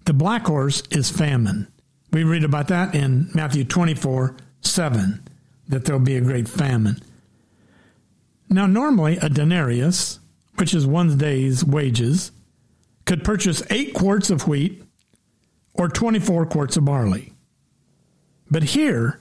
The 0.05 0.13
black 0.13 0.47
horse 0.47 0.83
is 0.89 1.09
famine. 1.09 1.67
We 2.11 2.23
read 2.23 2.43
about 2.43 2.67
that 2.67 2.93
in 2.93 3.29
Matthew 3.33 3.63
24 3.63 4.35
7, 4.61 5.27
that 5.69 5.85
there'll 5.85 6.01
be 6.01 6.17
a 6.17 6.21
great 6.21 6.49
famine. 6.49 6.97
Now, 8.49 8.67
normally 8.67 9.17
a 9.17 9.29
denarius, 9.29 10.19
which 10.55 10.73
is 10.73 10.85
one 10.85 11.17
day's 11.17 11.63
wages, 11.63 12.31
could 13.11 13.25
purchase 13.25 13.61
eight 13.69 13.93
quarts 13.93 14.29
of 14.29 14.47
wheat 14.47 14.81
or 15.73 15.89
24 15.89 16.45
quarts 16.45 16.77
of 16.77 16.85
barley. 16.85 17.33
But 18.49 18.63
here, 18.63 19.19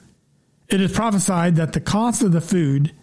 it 0.69 0.79
is 0.79 0.93
prophesied 0.93 1.57
that 1.57 1.73
the 1.73 1.81
cost 1.81 2.21
of 2.21 2.31
the 2.31 2.39
food 2.39 2.93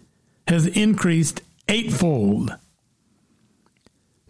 has 0.47 0.67
increased 0.67 1.43
eightfold. 1.69 2.57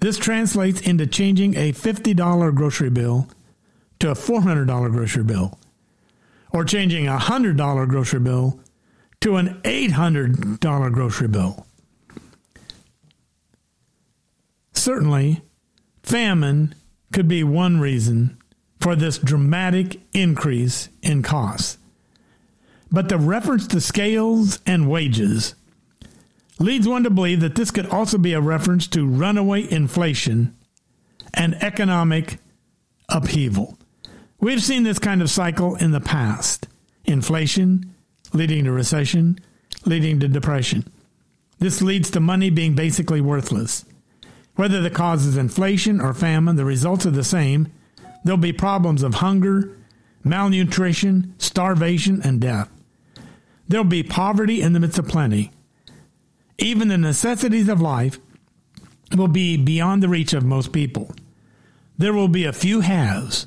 This 0.01 0.19
translates 0.19 0.81
into 0.81 1.07
changing 1.07 1.55
a 1.55 1.73
$50 1.73 2.53
grocery 2.57 2.91
bill 2.91 3.29
to 4.01 4.11
a 4.11 4.15
$400 4.15 4.91
grocery 4.91 5.23
bill, 5.23 5.61
or 6.53 6.65
changing 6.65 7.07
a 7.07 7.19
$100 7.19 7.89
grocery 7.89 8.19
bill 8.19 8.59
to 9.21 9.37
an 9.37 9.61
$800 9.63 10.93
grocery 10.93 11.29
bill. 11.29 11.69
Certainly, 14.73 15.43
famine 16.09 16.75
could 17.13 17.29
be 17.29 17.45
one 17.45 17.81
reason 17.81 18.39
for 18.81 18.97
this 18.97 19.19
dramatic 19.19 20.01
increase 20.13 20.89
in 21.03 21.23
costs. 21.23 21.79
But 22.91 23.09
the 23.09 23.19
reference 23.19 23.67
to 23.69 23.81
scales 23.81 24.61
and 24.67 24.89
wages 24.89 25.55
leads 26.59 26.89
one 26.89 27.05
to 27.05 27.11
believe 27.11 27.41
that 27.41 27.55
this 27.55 27.71
could 27.71 27.87
also 27.87 28.19
be 28.19 28.33
a 28.33 28.41
reference 28.41 28.87
to 28.89 29.07
runaway 29.07 29.71
inflation 29.71 30.57
and 31.35 31.55
economic 31.63 32.39
upheaval. 33.09 33.79
We've 34.41 34.63
seen 34.63 34.85
this 34.85 34.99
kind 34.99 35.21
of 35.21 35.31
cycle 35.31 35.77
in 35.77 35.93
the 35.93 36.01
past 36.01 36.69
inflation 37.05 37.95
leading 38.33 38.65
to 38.65 38.73
recession, 38.73 39.39
leading 39.85 40.21
to 40.21 40.29
depression. 40.29 40.91
This 41.59 41.83
leads 41.83 42.11
to 42.11 42.21
money 42.21 42.51
being 42.51 42.75
basically 42.75 43.21
worthless. 43.21 43.85
Whether 44.59 44.81
the 44.81 44.91
cause 44.91 45.25
is 45.25 45.37
inflation 45.37 46.01
or 46.01 46.13
famine, 46.13 46.57
the 46.57 46.65
results 46.65 47.07
are 47.07 47.13
the 47.13 47.23
same. 47.23 47.73
There'll 48.25 48.37
be 48.37 48.53
problems 48.53 49.05
of 49.05 49.15
hunger, 49.15 49.79
malnutrition, 50.25 51.33
starvation, 51.39 52.21
and 52.25 52.41
death. 52.41 52.69
There'll 53.69 53.85
be 53.85 54.03
poverty 54.03 54.61
in 54.61 54.73
the 54.73 54.81
midst 54.81 54.99
of 54.99 55.07
plenty. 55.07 55.53
Even 56.59 56.89
the 56.89 56.99
necessities 56.99 57.69
of 57.69 57.81
life 57.81 58.19
will 59.17 59.29
be 59.29 59.57
beyond 59.57 60.03
the 60.03 60.09
reach 60.09 60.33
of 60.33 60.45
most 60.45 60.73
people. 60.73 61.15
There 61.97 62.13
will 62.13 62.27
be 62.27 62.45
a 62.45 62.53
few 62.53 62.81
haves, 62.81 63.47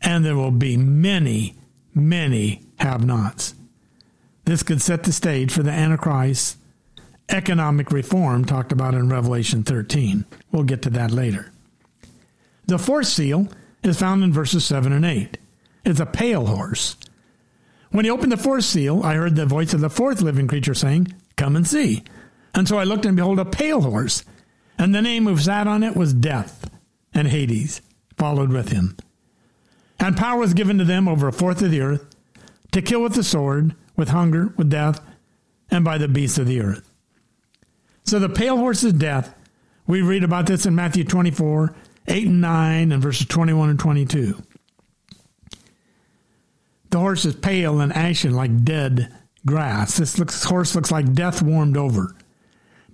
and 0.00 0.24
there 0.24 0.36
will 0.36 0.50
be 0.50 0.78
many, 0.78 1.54
many 1.94 2.62
have 2.78 3.04
nots. 3.04 3.54
This 4.46 4.62
could 4.62 4.80
set 4.80 5.04
the 5.04 5.12
stage 5.12 5.52
for 5.52 5.62
the 5.62 5.70
Antichrist 5.70 6.56
economic 7.28 7.90
reform 7.90 8.44
talked 8.44 8.72
about 8.72 8.94
in 8.94 9.08
Revelation 9.08 9.62
13. 9.62 10.24
We'll 10.52 10.64
get 10.64 10.82
to 10.82 10.90
that 10.90 11.10
later. 11.10 11.52
The 12.66 12.78
fourth 12.78 13.06
seal 13.06 13.48
is 13.82 13.98
found 13.98 14.22
in 14.22 14.32
verses 14.32 14.64
7 14.64 14.92
and 14.92 15.04
8. 15.04 15.38
It's 15.84 16.00
a 16.00 16.06
pale 16.06 16.46
horse. 16.46 16.96
When 17.90 18.04
he 18.04 18.10
opened 18.10 18.32
the 18.32 18.36
fourth 18.36 18.64
seal, 18.64 19.02
I 19.02 19.14
heard 19.14 19.36
the 19.36 19.46
voice 19.46 19.74
of 19.74 19.80
the 19.80 19.90
fourth 19.90 20.20
living 20.20 20.48
creature 20.48 20.74
saying, 20.74 21.14
Come 21.36 21.56
and 21.56 21.66
see. 21.66 22.02
And 22.54 22.66
so 22.66 22.78
I 22.78 22.84
looked, 22.84 23.04
and 23.04 23.16
behold, 23.16 23.38
a 23.38 23.44
pale 23.44 23.82
horse, 23.82 24.24
and 24.78 24.94
the 24.94 25.02
name 25.02 25.26
who 25.26 25.36
sat 25.36 25.66
on 25.66 25.82
it 25.82 25.96
was 25.96 26.14
Death, 26.14 26.70
and 27.12 27.28
Hades 27.28 27.82
followed 28.16 28.50
with 28.50 28.70
him. 28.70 28.96
And 30.00 30.16
power 30.16 30.38
was 30.38 30.54
given 30.54 30.78
to 30.78 30.84
them 30.84 31.08
over 31.08 31.28
a 31.28 31.32
fourth 31.32 31.62
of 31.62 31.70
the 31.70 31.80
earth 31.80 32.04
to 32.72 32.82
kill 32.82 33.02
with 33.02 33.14
the 33.14 33.22
sword, 33.22 33.74
with 33.96 34.08
hunger, 34.08 34.52
with 34.56 34.70
death, 34.70 35.00
and 35.70 35.84
by 35.84 35.98
the 35.98 36.08
beasts 36.08 36.38
of 36.38 36.46
the 36.46 36.60
earth. 36.60 36.90
So 38.04 38.18
the 38.18 38.28
pale 38.28 38.56
horse 38.56 38.84
is 38.84 38.92
death. 38.92 39.34
We 39.86 40.02
read 40.02 40.24
about 40.24 40.46
this 40.46 40.66
in 40.66 40.74
Matthew 40.74 41.04
24, 41.04 41.74
8 42.06 42.26
and 42.26 42.40
9, 42.40 42.92
and 42.92 43.02
verses 43.02 43.26
21 43.26 43.70
and 43.70 43.78
22. 43.78 44.42
The 46.90 46.98
horse 46.98 47.24
is 47.24 47.34
pale 47.34 47.80
and 47.80 47.92
ashen 47.92 48.34
like 48.34 48.64
dead 48.64 49.12
grass. 49.44 49.96
This 49.96 50.18
looks, 50.18 50.44
horse 50.44 50.74
looks 50.74 50.90
like 50.90 51.12
death 51.12 51.42
warmed 51.42 51.76
over. 51.76 52.14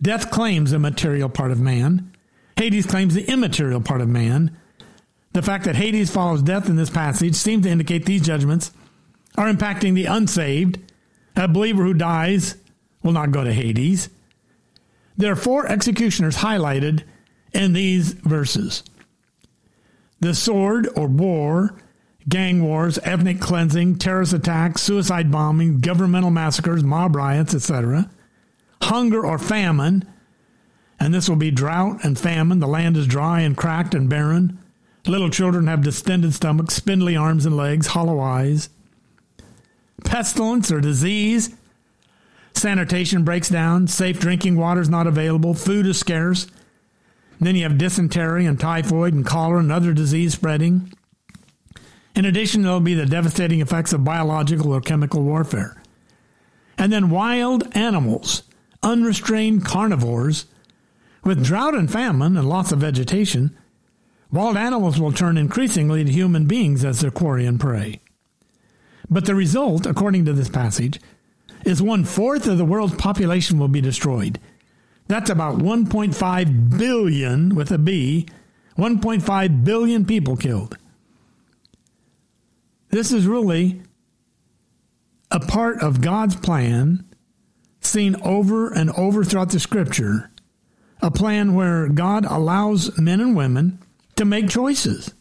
Death 0.00 0.30
claims 0.30 0.70
the 0.70 0.78
material 0.78 1.28
part 1.28 1.50
of 1.50 1.60
man. 1.60 2.12
Hades 2.56 2.86
claims 2.86 3.14
the 3.14 3.30
immaterial 3.30 3.80
part 3.80 4.00
of 4.00 4.08
man. 4.08 4.56
The 5.32 5.42
fact 5.42 5.64
that 5.64 5.76
Hades 5.76 6.10
follows 6.10 6.42
death 6.42 6.68
in 6.68 6.76
this 6.76 6.90
passage 6.90 7.34
seems 7.34 7.64
to 7.64 7.70
indicate 7.70 8.06
these 8.06 8.22
judgments 8.22 8.72
are 9.36 9.52
impacting 9.52 9.94
the 9.94 10.06
unsaved. 10.06 10.78
A 11.36 11.46
believer 11.46 11.84
who 11.84 11.94
dies 11.94 12.56
will 13.02 13.12
not 13.12 13.30
go 13.30 13.44
to 13.44 13.52
Hades. 13.52 14.08
There 15.20 15.32
are 15.32 15.36
four 15.36 15.66
executioners 15.66 16.38
highlighted 16.38 17.02
in 17.52 17.74
these 17.74 18.12
verses 18.12 18.82
the 20.18 20.34
sword 20.34 20.88
or 20.96 21.08
war, 21.08 21.78
gang 22.26 22.62
wars, 22.62 22.98
ethnic 23.02 23.38
cleansing, 23.38 23.96
terrorist 23.96 24.32
attacks, 24.32 24.80
suicide 24.80 25.30
bombing, 25.30 25.80
governmental 25.80 26.30
massacres, 26.30 26.82
mob 26.82 27.16
riots, 27.16 27.54
etc., 27.54 28.10
hunger 28.80 29.26
or 29.26 29.38
famine, 29.38 30.08
and 30.98 31.12
this 31.12 31.28
will 31.28 31.36
be 31.36 31.50
drought 31.50 32.02
and 32.02 32.18
famine. 32.18 32.60
The 32.60 32.66
land 32.66 32.96
is 32.96 33.06
dry 33.06 33.40
and 33.40 33.54
cracked 33.54 33.94
and 33.94 34.08
barren. 34.08 34.58
Little 35.06 35.28
children 35.28 35.66
have 35.66 35.82
distended 35.82 36.32
stomachs, 36.32 36.74
spindly 36.74 37.14
arms 37.14 37.44
and 37.44 37.56
legs, 37.58 37.88
hollow 37.88 38.20
eyes. 38.20 38.70
Pestilence 40.02 40.72
or 40.72 40.80
disease. 40.80 41.54
Sanitation 42.54 43.24
breaks 43.24 43.48
down. 43.48 43.86
Safe 43.86 44.18
drinking 44.18 44.56
water 44.56 44.80
is 44.80 44.88
not 44.88 45.06
available. 45.06 45.54
Food 45.54 45.86
is 45.86 45.98
scarce. 45.98 46.46
Then 47.40 47.56
you 47.56 47.62
have 47.62 47.78
dysentery 47.78 48.44
and 48.44 48.60
typhoid 48.60 49.14
and 49.14 49.24
cholera 49.24 49.60
and 49.60 49.72
other 49.72 49.94
disease 49.94 50.34
spreading. 50.34 50.92
In 52.14 52.24
addition, 52.24 52.62
there'll 52.62 52.80
be 52.80 52.94
the 52.94 53.06
devastating 53.06 53.60
effects 53.60 53.92
of 53.92 54.04
biological 54.04 54.72
or 54.72 54.80
chemical 54.80 55.22
warfare. 55.22 55.82
And 56.76 56.92
then 56.92 57.10
wild 57.10 57.64
animals, 57.74 58.42
unrestrained 58.82 59.64
carnivores, 59.64 60.46
with 61.24 61.44
drought 61.44 61.74
and 61.74 61.90
famine 61.90 62.36
and 62.36 62.48
loss 62.48 62.72
of 62.72 62.80
vegetation, 62.80 63.56
wild 64.32 64.56
animals 64.56 64.98
will 64.98 65.12
turn 65.12 65.36
increasingly 65.36 66.04
to 66.04 66.12
human 66.12 66.46
beings 66.46 66.84
as 66.84 67.00
their 67.00 67.10
quarry 67.10 67.46
and 67.46 67.60
prey. 67.60 68.00
But 69.08 69.26
the 69.26 69.34
result, 69.34 69.86
according 69.86 70.24
to 70.26 70.32
this 70.32 70.48
passage, 70.48 71.00
is 71.64 71.82
one 71.82 72.04
fourth 72.04 72.46
of 72.46 72.58
the 72.58 72.64
world's 72.64 72.94
population 72.94 73.58
will 73.58 73.68
be 73.68 73.80
destroyed. 73.80 74.38
That's 75.06 75.30
about 75.30 75.58
1.5 75.58 76.78
billion 76.78 77.54
with 77.54 77.70
a 77.70 77.78
B, 77.78 78.26
1.5 78.78 79.64
billion 79.64 80.04
people 80.04 80.36
killed. 80.36 80.78
This 82.90 83.12
is 83.12 83.26
really 83.26 83.82
a 85.30 85.40
part 85.40 85.82
of 85.82 86.00
God's 86.00 86.36
plan 86.36 87.04
seen 87.80 88.16
over 88.22 88.72
and 88.72 88.90
over 88.90 89.24
throughout 89.24 89.50
the 89.50 89.60
scripture, 89.60 90.30
a 91.00 91.10
plan 91.10 91.54
where 91.54 91.88
God 91.88 92.24
allows 92.24 92.98
men 92.98 93.20
and 93.20 93.36
women 93.36 93.78
to 94.16 94.24
make 94.24 94.48
choices 94.48 95.14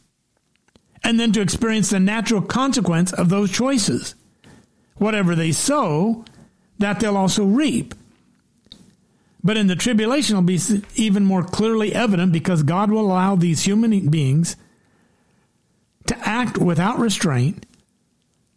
and 1.04 1.20
then 1.20 1.32
to 1.32 1.42
experience 1.42 1.90
the 1.90 2.00
natural 2.00 2.42
consequence 2.42 3.14
of 3.14 3.30
those 3.30 3.52
choices. 3.52 4.16
Whatever 4.98 5.36
they 5.36 5.52
sow, 5.52 6.26
that 6.80 7.00
they'll 7.00 7.18
also 7.18 7.46
reap. 7.46 7.94
But 9.44 9.58
in 9.58 9.68
the 9.68 9.76
tribulation, 9.76 10.36
it'll 10.36 10.44
be 10.44 10.60
even 10.96 11.24
more 11.24 11.44
clearly 11.44 11.94
evident 11.94 12.34
because 12.34 12.64
God 12.64 12.92
will 12.92 13.02
allow 13.02 13.36
these 13.36 13.62
human 13.62 14.10
beings 14.10 14.58
to 16.08 16.18
act 16.28 16.58
without 16.58 17.00
restraint 17.00 17.66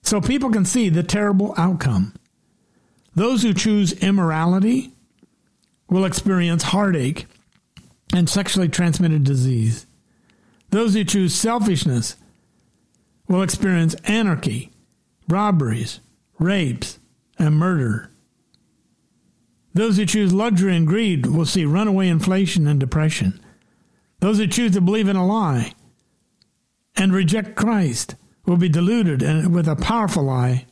so 0.02 0.20
people 0.20 0.50
can 0.50 0.64
see 0.64 0.88
the 0.88 1.02
terrible 1.02 1.54
outcome. 1.56 2.14
Those 3.14 3.42
who 3.42 3.52
choose 3.52 3.92
immorality 3.92 4.92
will 5.88 6.04
experience 6.04 6.62
heartache 6.64 7.26
and 8.14 8.28
sexually 8.28 8.68
transmitted 8.68 9.24
disease. 9.24 9.86
Those 10.70 10.94
who 10.94 11.04
choose 11.04 11.34
selfishness 11.34 12.16
will 13.28 13.42
experience 13.42 13.94
anarchy, 14.04 14.70
robberies, 15.28 16.00
rapes, 16.38 16.98
and 17.38 17.56
murder. 17.56 18.10
Those 19.74 19.96
who 19.96 20.06
choose 20.06 20.32
luxury 20.32 20.76
and 20.76 20.86
greed 20.86 21.26
will 21.26 21.46
see 21.46 21.64
runaway 21.64 22.08
inflation 22.08 22.66
and 22.66 22.78
depression. 22.78 23.40
Those 24.20 24.38
who 24.38 24.46
choose 24.46 24.72
to 24.72 24.80
believe 24.80 25.08
in 25.08 25.16
a 25.16 25.26
lie 25.26 25.72
and 26.96 27.12
reject 27.12 27.56
Christ 27.56 28.14
will 28.46 28.56
be 28.56 28.68
deluded 28.68 29.22
with 29.52 29.66
a 29.66 29.76
powerful 29.76 30.24
lie 30.24 30.66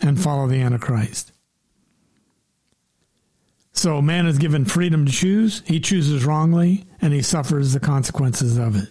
and 0.00 0.20
follow 0.20 0.46
the 0.46 0.60
Antichrist. 0.60 1.32
So 3.72 4.00
man 4.00 4.26
is 4.26 4.38
given 4.38 4.64
freedom 4.64 5.04
to 5.04 5.12
choose. 5.12 5.62
He 5.66 5.80
chooses 5.80 6.24
wrongly 6.24 6.86
and 7.00 7.12
he 7.12 7.22
suffers 7.22 7.72
the 7.72 7.80
consequences 7.80 8.56
of 8.56 8.76
it. 8.76 8.88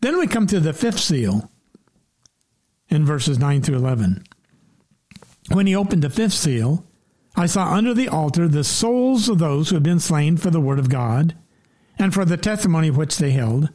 Then 0.00 0.18
we 0.18 0.26
come 0.26 0.46
to 0.48 0.60
the 0.60 0.72
fifth 0.72 0.98
seal 0.98 1.50
in 2.88 3.06
verses 3.06 3.38
9 3.38 3.62
through 3.62 3.76
11. 3.76 4.24
When 5.52 5.66
he 5.66 5.76
opened 5.76 6.02
the 6.02 6.10
fifth 6.10 6.32
seal, 6.32 6.84
I 7.36 7.46
saw 7.46 7.72
under 7.72 7.94
the 7.94 8.08
altar 8.08 8.48
the 8.48 8.64
souls 8.64 9.28
of 9.28 9.38
those 9.38 9.68
who 9.68 9.76
had 9.76 9.82
been 9.82 10.00
slain 10.00 10.36
for 10.36 10.50
the 10.50 10.60
word 10.60 10.78
of 10.78 10.88
God 10.88 11.36
and 11.98 12.12
for 12.12 12.24
the 12.24 12.36
testimony 12.36 12.90
which 12.90 13.18
they 13.18 13.30
held. 13.30 13.70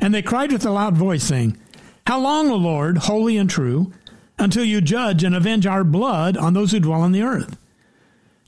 And 0.00 0.14
they 0.14 0.22
cried 0.22 0.52
with 0.52 0.64
a 0.64 0.70
loud 0.70 0.96
voice, 0.96 1.24
saying, 1.24 1.58
How 2.06 2.20
long, 2.20 2.50
O 2.50 2.56
Lord, 2.56 2.98
holy 2.98 3.36
and 3.36 3.48
true, 3.48 3.92
until 4.38 4.64
you 4.64 4.80
judge 4.80 5.24
and 5.24 5.34
avenge 5.34 5.66
our 5.66 5.82
blood 5.82 6.36
on 6.36 6.54
those 6.54 6.72
who 6.72 6.80
dwell 6.80 7.00
on 7.00 7.12
the 7.12 7.22
earth? 7.22 7.58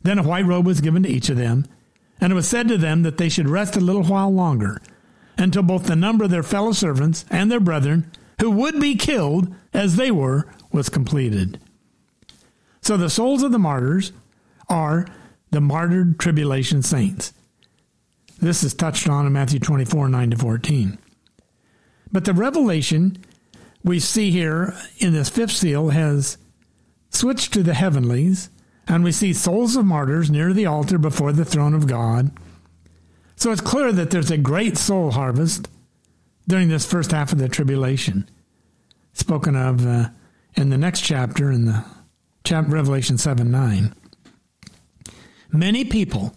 Then 0.03 0.19
a 0.19 0.23
white 0.23 0.45
robe 0.45 0.67
was 0.67 0.81
given 0.81 1.03
to 1.03 1.09
each 1.09 1.31
of 1.31 1.37
them, 1.37 1.67
and 2.21 2.33
it 2.33 2.37
was 2.37 2.47
said 2.47 2.69
to 2.69 2.79
them 2.79 3.03
that 3.03 3.17
they 3.17 3.29
should 3.29 3.49
rest 3.49 3.77
a 3.77 3.81
little 3.81 4.05
while 4.05 4.33
longer, 4.33 4.81
until 5.37 5.63
both 5.63 5.85
the 5.85 5.97
number 5.97 6.25
of 6.25 6.31
their 6.31 6.43
fellow 6.43 6.73
servants 6.73 7.25
and 7.31 7.51
their 7.51 7.61
brethren, 7.61 8.11
who 8.41 8.51
would 8.51 8.79
be 8.79 8.95
killed 8.95 9.55
as 9.73 9.97
they 9.97 10.11
were, 10.11 10.47
was 10.71 10.89
completed. 10.89 11.59
So 12.83 12.97
the 12.97 13.11
souls 13.11 13.43
of 13.43 13.53
the 13.53 13.59
martyrs 13.59 14.13
are 14.69 15.07
the 15.51 15.61
martyred 15.61 16.19
tribulation 16.19 16.83
saints. 16.83 17.33
This 18.41 18.63
is 18.63 18.75
touched 18.75 19.09
on 19.09 19.27
in 19.27 19.33
Matthew 19.33 19.59
24, 19.59 20.09
9 20.09 20.31
to 20.31 20.37
14. 20.37 20.99
But 22.13 22.25
the 22.25 22.35
revelation 22.35 23.19
we 23.83 24.01
see 24.01 24.31
here 24.31 24.77
in 24.99 25.13
this 25.13 25.29
fifth 25.29 25.53
seal 25.53 25.91
has 25.91 26.39
switched 27.11 27.53
to 27.55 27.63
the 27.63 27.75
heavenlies, 27.75 28.51
and 28.87 29.03
we 29.03 29.13
see 29.13 29.33
souls 29.33 29.77
of 29.77 29.85
martyrs 29.85 30.31
near 30.31 30.53
the 30.53 30.67
altar 30.67 30.99
before 30.99 31.33
the 31.33 31.45
throne 31.45 31.75
of 31.75 31.87
God. 31.87 32.31
So 33.37 33.53
it's 33.53 33.61
clear 33.61 33.93
that 33.93 34.11
there's 34.11 34.31
a 34.31 34.39
great 34.39 34.77
soul 34.77 35.13
harvest 35.13 35.69
during 36.47 36.69
this 36.69 36.87
first 36.87 37.13
half 37.13 37.33
of 37.33 37.39
the 37.39 37.49
tribulation, 37.49 38.29
spoken 39.13 39.55
of 39.55 39.87
uh, 39.87 40.09
in 40.55 40.71
the 40.71 40.79
next 40.79 41.03
chapter 41.03 41.51
in 41.51 41.67
the 41.67 41.85
chapter 42.45 42.71
Revelation 42.71 43.19
7 43.19 43.51
9. 43.51 43.95
Many 45.53 45.85
people 45.85 46.35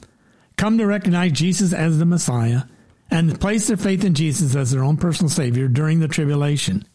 come 0.57 0.77
to 0.77 0.85
recognize 0.85 1.31
Jesus 1.33 1.73
as 1.73 1.99
the 1.99 2.05
Messiah 2.05 2.63
and 3.09 3.39
place 3.39 3.67
their 3.67 3.77
faith 3.77 4.05
in 4.05 4.13
Jesus 4.13 4.55
as 4.55 4.71
their 4.71 4.83
own 4.83 4.97
personal 4.97 5.29
Savior 5.29 5.67
during 5.67 5.99
the 5.99 6.07
tribulation. 6.07 6.85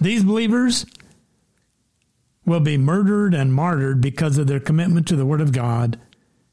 These 0.00 0.24
believers 0.24 0.86
will 2.46 2.60
be 2.60 2.78
murdered 2.78 3.34
and 3.34 3.52
martyred 3.52 4.00
because 4.00 4.38
of 4.38 4.46
their 4.46 4.60
commitment 4.60 5.06
to 5.08 5.16
the 5.16 5.26
Word 5.26 5.40
of 5.40 5.52
God 5.52 5.98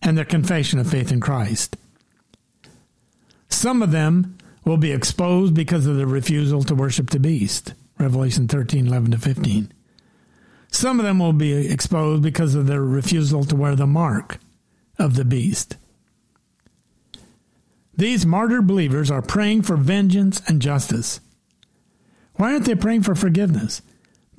and 0.02 0.18
their 0.18 0.26
confession 0.26 0.80
of 0.80 0.90
faith 0.90 1.12
in 1.12 1.20
Christ. 1.20 1.78
Some 3.50 3.82
of 3.82 3.92
them 3.92 4.38
will 4.66 4.78
be 4.78 4.92
exposed 4.92 5.54
because 5.54 5.86
of 5.86 5.98
their 5.98 6.08
refusal 6.08 6.64
to 6.64 6.76
worship 6.76 7.10
the 7.10 7.20
beast. 7.20 7.74
Revelation 8.00 8.48
13, 8.48 8.88
11 8.88 9.12
to 9.12 9.18
15. 9.18 9.72
Some 10.70 11.00
of 11.00 11.06
them 11.06 11.20
will 11.20 11.34
be 11.34 11.68
exposed 11.68 12.24
because 12.24 12.56
of 12.56 12.68
their 12.68 12.82
refusal 12.82 13.44
to 13.44 13.56
wear 13.56 13.76
the 13.76 13.88
mark 13.88 14.40
of 15.02 15.16
the 15.16 15.26
beast. 15.26 15.76
These 17.96 18.26
martyred 18.26 18.68
believers 18.68 19.12
are 19.12 19.22
praying 19.22 19.64
for 19.64 19.76
vengeance 19.76 20.42
and 20.48 20.62
justice. 20.62 21.20
Why 22.36 22.54
aren't 22.54 22.66
they 22.66 22.76
praying 22.76 23.04
for 23.04 23.16
forgiveness? 23.16 23.82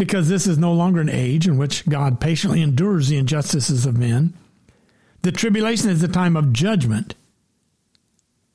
because 0.03 0.29
this 0.29 0.49
is 0.49 0.59
no 0.59 0.73
longer 0.73 1.01
an 1.01 1.09
age 1.09 1.47
in 1.47 1.57
which 1.57 1.89
God 1.89 2.19
patiently 2.19 2.61
endures 2.61 3.09
the 3.09 3.19
injustices 3.19 3.87
of 3.87 3.97
men. 3.97 4.35
The 5.23 5.31
tribulation 5.31 5.91
is 5.91 6.01
the 6.01 6.09
time 6.09 6.37
of 6.37 6.53
judgment, 6.53 7.15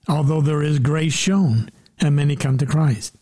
although 0.09 0.41
there 0.41 0.61
is 0.61 0.79
grace 0.79 1.13
shown 1.13 1.71
and 1.99 2.17
many 2.17 2.35
come 2.35 2.57
to 2.57 2.65
Christ. 2.65 3.15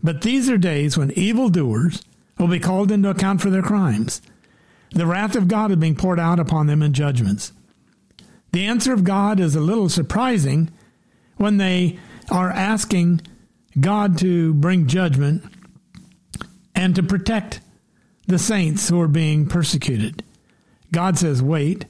But 0.00 0.22
these 0.22 0.48
are 0.48 0.58
days 0.58 0.96
when 0.96 1.10
evildoers 1.10 2.04
will 2.38 2.46
be 2.46 2.60
called 2.60 2.92
into 2.92 3.10
account 3.10 3.40
for 3.40 3.50
their 3.50 3.62
crimes. 3.62 4.22
The 4.92 5.06
wrath 5.06 5.34
of 5.34 5.48
God 5.48 5.72
is 5.72 5.76
being 5.76 5.96
poured 5.96 6.20
out 6.20 6.38
upon 6.38 6.68
them 6.68 6.84
in 6.84 6.92
judgments. 6.92 7.52
The 8.52 8.66
answer 8.66 8.92
of 8.92 9.04
God 9.04 9.38
is 9.40 9.54
a 9.54 9.60
little 9.60 9.88
surprising 9.88 10.70
when 11.36 11.56
they 11.56 11.98
are 12.30 12.50
asking 12.50 13.22
God 13.78 14.18
to 14.18 14.54
bring 14.54 14.86
judgment 14.86 15.44
and 16.74 16.94
to 16.96 17.02
protect 17.02 17.60
the 18.26 18.38
saints 18.38 18.88
who 18.88 19.00
are 19.00 19.08
being 19.08 19.46
persecuted. 19.46 20.24
God 20.92 21.18
says, 21.18 21.42
wait, 21.42 21.86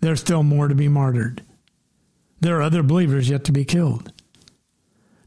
there's 0.00 0.20
still 0.20 0.42
more 0.42 0.68
to 0.68 0.74
be 0.74 0.88
martyred. 0.88 1.42
There 2.40 2.58
are 2.58 2.62
other 2.62 2.82
believers 2.82 3.28
yet 3.28 3.44
to 3.44 3.52
be 3.52 3.64
killed. 3.64 4.12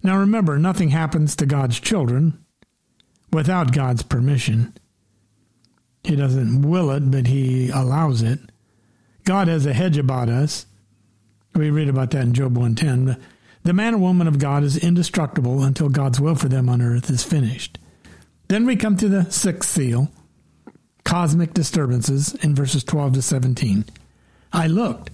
Now 0.04 0.18
remember, 0.18 0.58
nothing 0.60 0.90
happens 0.90 1.36
to 1.38 1.46
God's 1.46 1.80
children 1.80 2.44
without 3.32 3.74
God's 3.74 4.04
permission. 4.04 4.74
He 6.04 6.16
doesn't 6.16 6.62
will 6.62 6.92
it, 6.92 7.10
but 7.10 7.28
He 7.28 7.70
allows 7.70 8.22
it. 8.22 8.40
God 9.26 9.48
has 9.48 9.66
a 9.66 9.74
hedge 9.74 9.98
about 9.98 10.30
us. 10.30 10.68
We 11.56 11.72
read 11.72 11.90
about 11.90 12.12
that 12.12 12.22
in 12.22 12.34
Job 12.34 12.56
110. 12.56 13.20
The 13.64 13.74
man 13.74 13.96
or 13.96 13.98
woman 13.98 14.28
of 14.28 14.38
God 14.38 14.64
is 14.64 14.78
indestructible 14.78 15.64
until 15.64 15.90
God's 15.90 16.22
will 16.22 16.36
for 16.36 16.48
them 16.48 16.70
on 16.70 16.82
earth 16.82 17.10
is 17.10 17.24
finished. 17.24 17.80
Then 18.48 18.68
we 18.68 18.76
come 18.76 18.96
to 18.98 19.10
the 19.10 19.30
sixth 19.32 19.72
seal, 19.72 20.12
cosmic 21.04 21.56
disturbances, 21.56 22.36
in 22.36 22.54
verses 22.54 22.84
12 22.84 23.14
to 23.14 23.22
17. 23.24 23.86
I 24.54 24.68
looked 24.68 25.10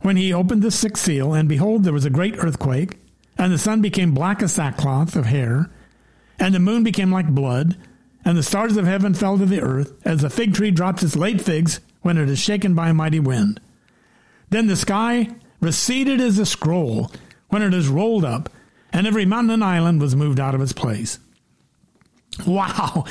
when 0.00 0.18
he 0.18 0.32
opened 0.32 0.62
the 0.62 0.70
sixth 0.70 1.04
seal, 1.04 1.32
and 1.32 1.48
behold, 1.48 1.84
there 1.84 1.94
was 1.94 2.04
a 2.04 2.10
great 2.10 2.36
earthquake, 2.36 2.98
and 3.38 3.50
the 3.50 3.58
sun 3.58 3.80
became 3.80 4.12
black 4.12 4.42
as 4.42 4.52
sackcloth 4.52 5.16
of 5.16 5.24
hair, 5.24 5.70
and 6.38 6.54
the 6.54 6.60
moon 6.60 6.84
became 6.84 7.10
like 7.10 7.34
blood, 7.34 7.78
and 8.26 8.36
the 8.36 8.42
stars 8.42 8.76
of 8.76 8.84
heaven 8.84 9.14
fell 9.14 9.38
to 9.38 9.46
the 9.46 9.62
earth, 9.62 9.94
as 10.04 10.22
a 10.22 10.28
fig 10.28 10.52
tree 10.52 10.70
drops 10.70 11.02
its 11.02 11.16
late 11.16 11.40
figs 11.40 11.80
when 12.02 12.18
it 12.18 12.28
is 12.28 12.38
shaken 12.38 12.74
by 12.74 12.90
a 12.90 12.94
mighty 12.94 13.20
wind. 13.20 13.60
Then 14.50 14.66
the 14.66 14.76
sky 14.76 15.28
receded 15.60 16.20
as 16.20 16.38
a 16.38 16.46
scroll 16.46 17.10
when 17.48 17.62
it 17.62 17.74
is 17.74 17.88
rolled 17.88 18.24
up, 18.24 18.48
and 18.92 19.06
every 19.06 19.26
mountain 19.26 19.50
and 19.50 19.64
island 19.64 20.00
was 20.00 20.16
moved 20.16 20.40
out 20.40 20.54
of 20.54 20.60
its 20.60 20.72
place. 20.72 21.18
Wow! 22.46 23.04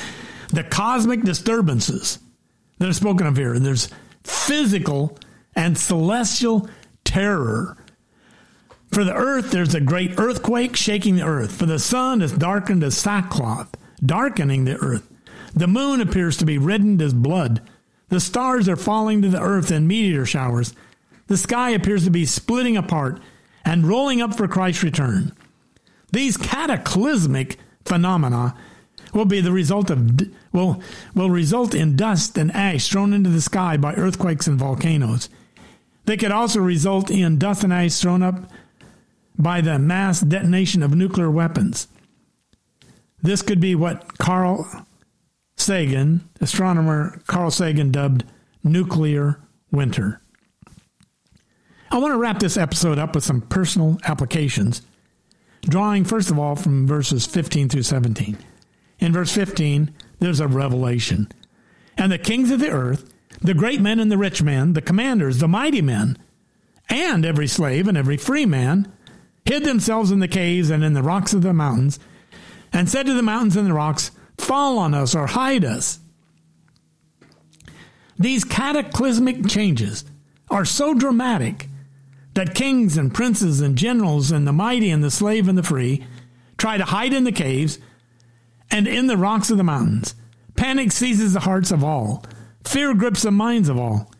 The 0.50 0.64
cosmic 0.64 1.22
disturbances 1.22 2.18
that 2.78 2.88
are 2.88 2.94
spoken 2.94 3.26
of 3.26 3.36
here. 3.36 3.58
There's 3.58 3.90
physical 4.24 5.18
and 5.54 5.76
celestial 5.76 6.68
terror. 7.04 7.76
For 8.92 9.04
the 9.04 9.14
earth, 9.14 9.50
there's 9.50 9.74
a 9.74 9.80
great 9.80 10.18
earthquake 10.18 10.76
shaking 10.76 11.16
the 11.16 11.26
earth. 11.26 11.52
For 11.52 11.66
the 11.66 11.78
sun 11.78 12.22
is 12.22 12.32
darkened 12.32 12.82
as 12.82 12.96
sackcloth, 12.96 13.74
darkening 14.04 14.64
the 14.64 14.76
earth. 14.76 15.06
The 15.54 15.66
moon 15.66 16.00
appears 16.00 16.36
to 16.38 16.46
be 16.46 16.58
reddened 16.58 17.02
as 17.02 17.12
blood. 17.12 17.60
The 18.08 18.20
stars 18.20 18.68
are 18.68 18.76
falling 18.76 19.22
to 19.22 19.28
the 19.28 19.40
earth 19.40 19.70
in 19.70 19.86
meteor 19.86 20.24
showers. 20.24 20.74
The 21.26 21.36
sky 21.36 21.70
appears 21.70 22.04
to 22.04 22.10
be 22.10 22.24
splitting 22.24 22.76
apart 22.76 23.20
and 23.64 23.86
rolling 23.86 24.22
up 24.22 24.34
for 24.34 24.48
Christ's 24.48 24.82
return. 24.82 25.32
These 26.10 26.38
cataclysmic 26.38 27.58
phenomena 27.84 28.54
will 29.12 29.26
be 29.26 29.40
the 29.40 29.52
result 29.52 29.90
of 29.90 30.20
will 30.52 30.82
will 31.14 31.30
result 31.30 31.74
in 31.74 31.96
dust 31.96 32.36
and 32.38 32.50
ash 32.52 32.88
thrown 32.88 33.12
into 33.12 33.30
the 33.30 33.40
sky 33.40 33.76
by 33.76 33.94
earthquakes 33.94 34.46
and 34.46 34.58
volcanoes. 34.58 35.28
They 36.06 36.16
could 36.16 36.32
also 36.32 36.60
result 36.60 37.10
in 37.10 37.38
dust 37.38 37.64
and 37.64 37.72
ash 37.72 37.98
thrown 37.98 38.22
up 38.22 38.50
by 39.38 39.60
the 39.60 39.78
mass 39.78 40.20
detonation 40.20 40.82
of 40.82 40.94
nuclear 40.94 41.30
weapons. 41.30 41.88
This 43.22 43.42
could 43.42 43.60
be 43.60 43.74
what 43.74 44.18
Carl 44.18 44.86
Sagan, 45.58 46.28
astronomer 46.40 47.20
Carl 47.26 47.50
Sagan 47.50 47.90
dubbed 47.90 48.24
nuclear 48.64 49.40
winter. 49.70 50.20
I 51.90 51.98
want 51.98 52.12
to 52.12 52.18
wrap 52.18 52.38
this 52.38 52.56
episode 52.56 52.98
up 52.98 53.14
with 53.14 53.24
some 53.24 53.40
personal 53.40 53.98
applications, 54.04 54.82
drawing 55.62 56.04
first 56.04 56.30
of 56.30 56.38
all 56.38 56.54
from 56.54 56.86
verses 56.86 57.26
15 57.26 57.68
through 57.68 57.82
17. 57.82 58.38
In 58.98 59.12
verse 59.12 59.32
15, 59.32 59.94
there's 60.18 60.40
a 60.40 60.48
revelation. 60.48 61.28
And 61.96 62.12
the 62.12 62.18
kings 62.18 62.50
of 62.50 62.60
the 62.60 62.70
earth, 62.70 63.12
the 63.40 63.54
great 63.54 63.80
men 63.80 64.00
and 64.00 64.10
the 64.10 64.18
rich 64.18 64.42
men, 64.42 64.74
the 64.74 64.82
commanders, 64.82 65.38
the 65.38 65.48
mighty 65.48 65.82
men, 65.82 66.18
and 66.88 67.24
every 67.24 67.46
slave 67.46 67.88
and 67.88 67.96
every 67.96 68.16
free 68.16 68.46
man, 68.46 68.92
hid 69.44 69.64
themselves 69.64 70.10
in 70.10 70.20
the 70.20 70.28
caves 70.28 70.70
and 70.70 70.84
in 70.84 70.92
the 70.92 71.02
rocks 71.02 71.32
of 71.32 71.42
the 71.42 71.52
mountains, 71.52 71.98
and 72.72 72.88
said 72.88 73.06
to 73.06 73.14
the 73.14 73.22
mountains 73.22 73.56
and 73.56 73.66
the 73.66 73.72
rocks, 73.72 74.10
Fall 74.38 74.78
on 74.78 74.94
us 74.94 75.14
or 75.14 75.26
hide 75.26 75.64
us. 75.64 76.00
These 78.18 78.44
cataclysmic 78.44 79.46
changes 79.46 80.04
are 80.50 80.64
so 80.64 80.94
dramatic 80.94 81.68
that 82.34 82.54
kings 82.54 82.96
and 82.96 83.12
princes 83.12 83.60
and 83.60 83.76
generals 83.76 84.30
and 84.30 84.46
the 84.46 84.52
mighty 84.52 84.90
and 84.90 85.02
the 85.02 85.10
slave 85.10 85.48
and 85.48 85.58
the 85.58 85.62
free 85.62 86.04
try 86.56 86.76
to 86.76 86.84
hide 86.84 87.12
in 87.12 87.24
the 87.24 87.32
caves 87.32 87.78
and 88.70 88.86
in 88.86 89.06
the 89.06 89.16
rocks 89.16 89.50
of 89.50 89.56
the 89.56 89.64
mountains. 89.64 90.14
Panic 90.56 90.90
seizes 90.92 91.32
the 91.32 91.40
hearts 91.40 91.70
of 91.70 91.84
all. 91.84 92.24
Fear 92.64 92.94
grips 92.94 93.22
the 93.22 93.30
minds 93.30 93.68
of 93.68 93.78
all. 93.78 94.10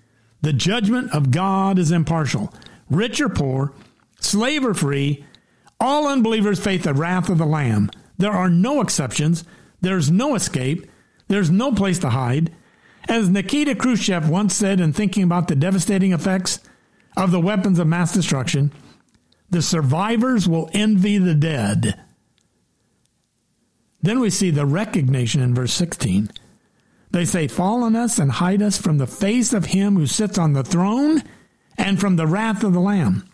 The 0.40 0.52
judgment 0.52 1.12
of 1.12 1.30
God 1.30 1.78
is 1.78 1.90
impartial. 1.90 2.52
Rich 2.88 3.20
or 3.20 3.28
poor, 3.28 3.72
slave 4.20 4.64
or 4.64 4.74
free, 4.74 5.24
all 5.80 6.08
unbelievers 6.08 6.60
face 6.60 6.84
the 6.84 6.94
wrath 6.94 7.28
of 7.28 7.38
the 7.38 7.46
Lamb. 7.46 7.90
There 8.16 8.32
are 8.32 8.48
no 8.48 8.80
exceptions. 8.80 9.44
There's 9.80 10.10
no 10.10 10.34
escape. 10.34 10.86
There's 11.28 11.50
no 11.50 11.72
place 11.72 11.98
to 12.00 12.10
hide. 12.10 12.52
As 13.08 13.28
Nikita 13.28 13.74
Khrushchev 13.74 14.28
once 14.28 14.54
said 14.54 14.80
in 14.80 14.92
thinking 14.92 15.22
about 15.22 15.48
the 15.48 15.56
devastating 15.56 16.12
effects 16.12 16.60
of 17.16 17.30
the 17.30 17.40
weapons 17.40 17.78
of 17.78 17.86
mass 17.86 18.12
destruction, 18.12 18.72
the 19.50 19.62
survivors 19.62 20.48
will 20.48 20.68
envy 20.72 21.18
the 21.18 21.34
dead. 21.34 21.98
Then 24.02 24.20
we 24.20 24.30
see 24.30 24.50
the 24.50 24.66
recognition 24.66 25.40
in 25.40 25.54
verse 25.54 25.72
16. 25.72 26.30
They 27.10 27.24
say, 27.24 27.48
Fall 27.48 27.82
on 27.82 27.96
us 27.96 28.18
and 28.18 28.30
hide 28.30 28.62
us 28.62 28.78
from 28.78 28.98
the 28.98 29.06
face 29.06 29.52
of 29.52 29.66
him 29.66 29.96
who 29.96 30.06
sits 30.06 30.38
on 30.38 30.52
the 30.52 30.62
throne 30.62 31.22
and 31.76 31.98
from 31.98 32.16
the 32.16 32.26
wrath 32.26 32.62
of 32.62 32.74
the 32.74 32.80
Lamb. 32.80 33.28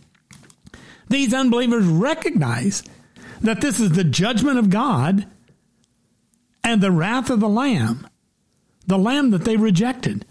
These 1.08 1.34
unbelievers 1.34 1.84
recognize 1.84 2.82
that 3.40 3.60
this 3.60 3.80
is 3.80 3.92
the 3.92 4.04
judgment 4.04 4.58
of 4.58 4.70
God 4.70 5.26
and 6.64 6.80
the 6.80 6.90
wrath 6.90 7.30
of 7.30 7.40
the 7.40 7.48
Lamb, 7.48 8.08
the 8.86 8.98
Lamb 8.98 9.30
that 9.30 9.44
they 9.44 9.56
rejected. 9.56 10.24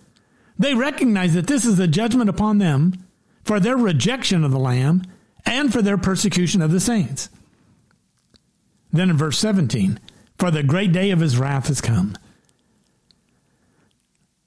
They 0.58 0.74
recognize 0.74 1.36
that 1.36 1.48
this 1.48 1.66
is 1.66 1.80
a 1.80 1.88
judgment 1.88 2.30
upon 2.30 2.58
them 2.58 2.94
for 3.44 3.60
their 3.60 3.78
rejection 3.78 4.44
of 4.44 4.52
the 4.52 4.60
Lamb 4.60 5.04
and 5.46 5.72
for 5.72 5.82
their 5.82 5.98
persecution 5.98 6.62
of 6.62 6.72
the 6.72 6.80
saints. 6.80 7.30
Then 8.92 9.10
in 9.10 9.18
verse 9.18 9.38
17, 9.40 10.00
for 10.38 10.52
the 10.52 10.64
great 10.64 10.92
day 10.92 11.12
of 11.12 11.20
his 11.20 11.38
wrath 11.38 11.68
has 11.68 11.82
come. 11.82 12.16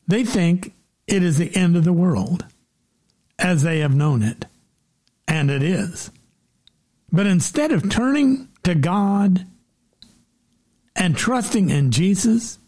They 0.08 0.24
think 0.24 0.72
it 1.06 1.22
is 1.22 1.38
the 1.38 1.54
end 1.56 1.76
of 1.76 1.84
the 1.84 1.92
world 1.92 2.44
as 3.38 3.62
they 3.62 3.80
have 3.80 3.94
known 3.94 4.22
it, 4.22 4.46
and 5.28 5.50
it 5.50 5.62
is. 5.62 6.10
But 7.12 7.26
instead 7.26 7.72
of 7.72 7.90
turning 7.90 8.48
to 8.62 8.74
God 8.74 9.46
and 10.96 11.16
trusting 11.16 11.70
in 11.70 11.90
Jesus 11.90 12.58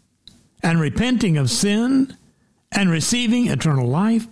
and 0.63 0.81
repenting 0.81 1.37
of 1.37 1.51
sin 1.51 2.17
and 2.71 2.91
receiving 2.91 3.49
eternal 3.49 3.89
life, 3.89 4.29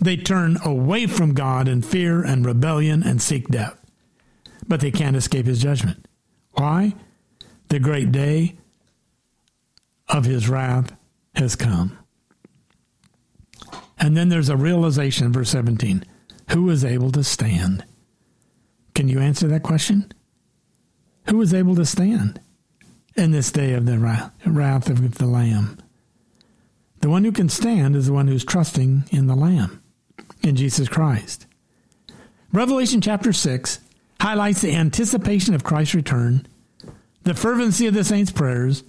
they 0.00 0.16
turn 0.16 0.58
away 0.64 1.06
from 1.06 1.34
God 1.34 1.68
in 1.68 1.82
fear 1.82 2.22
and 2.22 2.44
rebellion 2.44 3.02
and 3.02 3.22
seek 3.22 3.48
death. 3.48 3.78
But 4.66 4.80
they 4.80 4.90
can't 4.90 5.16
escape 5.16 5.46
his 5.46 5.62
judgment. 5.62 6.06
Why? 6.52 6.94
The 7.68 7.78
great 7.78 8.12
day 8.12 8.56
of 10.08 10.24
his 10.24 10.48
wrath 10.48 10.94
has 11.36 11.56
come. 11.56 11.96
And 13.98 14.16
then 14.16 14.28
there's 14.28 14.48
a 14.48 14.56
realization, 14.56 15.32
verse 15.32 15.50
17 15.50 16.04
who 16.50 16.68
is 16.68 16.84
able 16.84 17.10
to 17.12 17.24
stand? 17.24 17.84
Can 18.94 19.08
you 19.08 19.20
answer 19.20 19.48
that 19.48 19.62
question? 19.62 20.12
Who 21.28 21.40
is 21.40 21.54
able 21.54 21.74
to 21.76 21.86
stand 21.86 22.40
in 23.16 23.30
this 23.30 23.52
day 23.52 23.72
of 23.72 23.86
the 23.86 23.98
wrath 24.46 24.90
of 24.90 25.18
the 25.18 25.26
Lamb? 25.26 25.78
The 27.00 27.10
one 27.10 27.24
who 27.24 27.32
can 27.32 27.48
stand 27.48 27.96
is 27.96 28.06
the 28.06 28.12
one 28.12 28.28
who's 28.28 28.44
trusting 28.44 29.04
in 29.10 29.26
the 29.26 29.34
Lamb 29.34 29.82
in 30.42 30.56
Jesus 30.56 30.88
Christ. 30.88 31.46
Revelation 32.52 33.00
chapter 33.00 33.32
6 33.32 33.80
highlights 34.20 34.60
the 34.60 34.74
anticipation 34.74 35.54
of 35.54 35.64
Christ's 35.64 35.94
return, 35.94 36.46
the 37.24 37.34
fervency 37.34 37.86
of 37.86 37.94
the 37.94 38.04
saints' 38.04 38.30
prayers, 38.30 38.84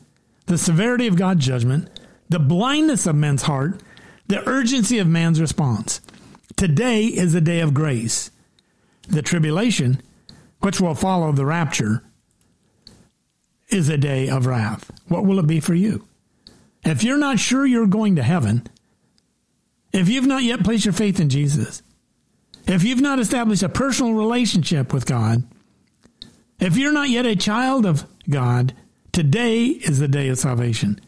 the 0.45 0.57
severity 0.57 1.07
of 1.07 1.15
God's 1.15 1.45
judgment, 1.45 1.89
the 2.29 2.39
blindness 2.39 3.07
of 3.07 3.15
men's 3.15 3.43
heart, 3.43 3.81
the 4.27 4.47
urgency 4.47 4.99
of 4.99 5.07
man's 5.07 5.41
response. 5.41 6.01
Today 6.55 7.05
is 7.05 7.33
a 7.33 7.41
day 7.41 7.61
of 7.61 7.73
grace. 7.73 8.29
The 9.07 9.21
tribulation, 9.21 10.01
which 10.59 10.79
will 10.79 10.95
follow 10.95 11.31
the 11.31 11.45
rapture, 11.45 12.03
is 13.73 13.89
a 13.89 13.97
day 13.97 14.29
of 14.29 14.45
wrath. 14.45 14.91
What 15.07 15.25
will 15.25 15.39
it 15.39 15.47
be 15.47 15.59
for 15.59 15.73
you? 15.73 16.07
If 16.85 17.03
you're 17.03 17.17
not 17.17 17.39
sure 17.39 17.65
you're 17.65 17.87
going 17.87 18.15
to 18.17 18.23
heaven, 18.23 18.67
if 19.91 20.09
you've 20.09 20.27
not 20.27 20.43
yet 20.43 20.63
placed 20.63 20.85
your 20.85 20.93
faith 20.93 21.19
in 21.19 21.29
Jesus, 21.29 21.81
if 22.67 22.83
you've 22.83 23.01
not 23.01 23.19
established 23.19 23.63
a 23.63 23.69
personal 23.69 24.13
relationship 24.13 24.93
with 24.93 25.05
God, 25.05 25.43
if 26.59 26.77
you're 26.77 26.93
not 26.93 27.09
yet 27.09 27.25
a 27.25 27.35
child 27.35 27.85
of 27.85 28.05
God, 28.29 28.73
today 29.11 29.65
is 29.65 29.99
the 29.99 30.07
day 30.07 30.29
of 30.29 30.37
salvation. 30.37 30.99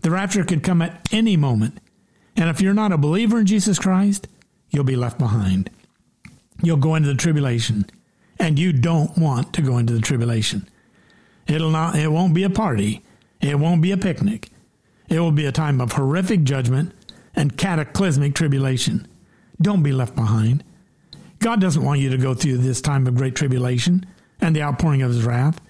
The 0.00 0.10
rapture 0.10 0.44
could 0.44 0.62
come 0.62 0.82
at 0.82 1.08
any 1.12 1.36
moment. 1.36 1.78
And 2.36 2.50
if 2.50 2.60
you're 2.60 2.74
not 2.74 2.92
a 2.92 2.98
believer 2.98 3.40
in 3.40 3.46
Jesus 3.46 3.78
Christ, 3.78 4.28
you'll 4.70 4.84
be 4.84 4.96
left 4.96 5.18
behind. 5.18 5.70
You'll 6.62 6.76
go 6.76 6.94
into 6.94 7.08
the 7.08 7.14
tribulation. 7.14 7.86
And 8.38 8.58
you 8.58 8.72
don't 8.72 9.16
want 9.16 9.54
to 9.54 9.62
go 9.62 9.78
into 9.78 9.94
the 9.94 10.00
tribulation. 10.00 10.68
It'll 11.46 11.70
not 11.70 11.96
it 11.96 12.08
won't 12.08 12.34
be 12.34 12.44
a 12.44 12.50
party. 12.50 13.02
It 13.40 13.58
won't 13.58 13.82
be 13.82 13.92
a 13.92 13.96
picnic. 13.96 14.50
It 15.08 15.20
will 15.20 15.32
be 15.32 15.46
a 15.46 15.52
time 15.52 15.80
of 15.80 15.92
horrific 15.92 16.42
judgment 16.42 16.92
and 17.34 17.56
cataclysmic 17.56 18.34
tribulation. 18.34 19.06
Don't 19.60 19.82
be 19.82 19.92
left 19.92 20.14
behind. 20.14 20.64
God 21.38 21.60
doesn't 21.60 21.84
want 21.84 22.00
you 22.00 22.10
to 22.10 22.18
go 22.18 22.34
through 22.34 22.58
this 22.58 22.80
time 22.80 23.06
of 23.06 23.14
great 23.14 23.36
tribulation 23.36 24.06
and 24.40 24.54
the 24.54 24.62
outpouring 24.62 25.02
of 25.02 25.10
his 25.10 25.24
wrath. 25.24 25.60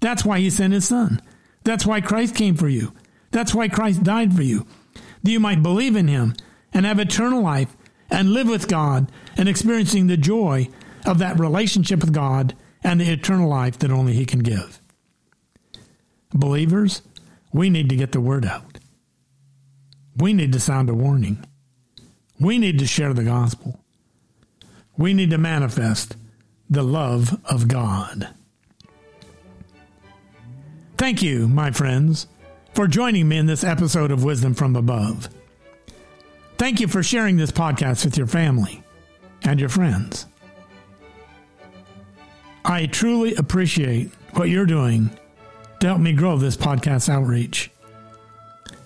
That's 0.00 0.24
why 0.24 0.38
he 0.38 0.48
sent 0.48 0.72
his 0.72 0.88
son. 0.88 1.20
That's 1.64 1.84
why 1.84 2.00
Christ 2.00 2.34
came 2.34 2.54
for 2.54 2.68
you. 2.68 2.92
That's 3.30 3.54
why 3.54 3.68
Christ 3.68 4.02
died 4.02 4.34
for 4.34 4.42
you. 4.42 4.66
That 5.22 5.30
you 5.30 5.40
might 5.40 5.62
believe 5.62 5.96
in 5.96 6.08
him 6.08 6.34
and 6.72 6.86
have 6.86 6.98
eternal 6.98 7.42
life 7.42 7.76
and 8.10 8.32
live 8.32 8.48
with 8.48 8.68
God 8.68 9.10
and 9.36 9.48
experiencing 9.48 10.06
the 10.06 10.16
joy 10.16 10.68
of 11.04 11.18
that 11.18 11.38
relationship 11.38 12.00
with 12.00 12.12
God 12.12 12.54
and 12.82 13.00
the 13.00 13.10
eternal 13.10 13.48
life 13.48 13.78
that 13.80 13.90
only 13.90 14.14
he 14.14 14.24
can 14.24 14.40
give. 14.40 14.80
Believers, 16.38 17.02
we 17.52 17.68
need 17.68 17.88
to 17.88 17.96
get 17.96 18.12
the 18.12 18.20
word 18.20 18.46
out. 18.46 18.78
We 20.16 20.32
need 20.32 20.52
to 20.52 20.60
sound 20.60 20.88
a 20.88 20.94
warning. 20.94 21.44
We 22.38 22.58
need 22.58 22.78
to 22.78 22.86
share 22.86 23.12
the 23.12 23.24
gospel. 23.24 23.80
We 24.96 25.14
need 25.14 25.30
to 25.30 25.38
manifest 25.38 26.16
the 26.70 26.84
love 26.84 27.40
of 27.44 27.66
God. 27.66 28.28
Thank 30.96 31.22
you, 31.22 31.48
my 31.48 31.72
friends, 31.72 32.28
for 32.72 32.86
joining 32.86 33.28
me 33.28 33.38
in 33.38 33.46
this 33.46 33.64
episode 33.64 34.12
of 34.12 34.22
Wisdom 34.22 34.54
from 34.54 34.76
Above. 34.76 35.28
Thank 36.56 36.78
you 36.78 36.86
for 36.86 37.02
sharing 37.02 37.36
this 37.36 37.50
podcast 37.50 38.04
with 38.04 38.16
your 38.16 38.28
family 38.28 38.84
and 39.42 39.58
your 39.58 39.68
friends. 39.68 40.26
I 42.64 42.86
truly 42.86 43.34
appreciate 43.34 44.12
what 44.34 44.50
you're 44.50 44.66
doing 44.66 45.10
to 45.80 45.86
help 45.86 46.00
me 46.00 46.12
grow 46.12 46.36
this 46.36 46.56
podcast 46.56 47.08
outreach. 47.08 47.70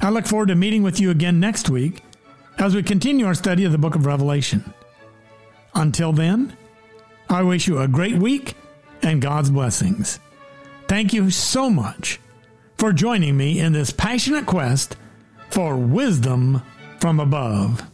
I 0.01 0.11
look 0.11 0.27
forward 0.27 0.49
to 0.49 0.55
meeting 0.55 0.83
with 0.83 1.01
you 1.01 1.11
again 1.11 1.41
next 1.41 1.71
week 1.71 2.03
as 2.59 2.75
we 2.75 2.83
continue 2.83 3.27
our 3.27 3.35
study 3.35 3.65
of 3.65 3.73
the 3.73 3.79
book 3.79 3.95
of 3.95 4.07
Revelation. 4.07 4.73
Until 5.75 6.13
then, 6.13 6.57
I 7.29 7.43
wish 7.43 7.67
you 7.67 7.79
a 7.79 7.89
great 7.89 8.17
week 8.17 8.55
and 9.03 9.23
God's 9.23 9.51
blessings. 9.51 10.21
Thank 10.89 11.13
you 11.13 11.31
so 11.31 11.71
much 11.71 12.21
for 12.77 12.93
joining 12.93 13.37
me 13.37 13.61
in 13.61 13.73
this 13.73 13.93
passionate 13.93 14.47
quest 14.47 14.97
for 15.51 15.77
wisdom 15.77 16.63
from 17.01 17.21
above. 17.21 17.92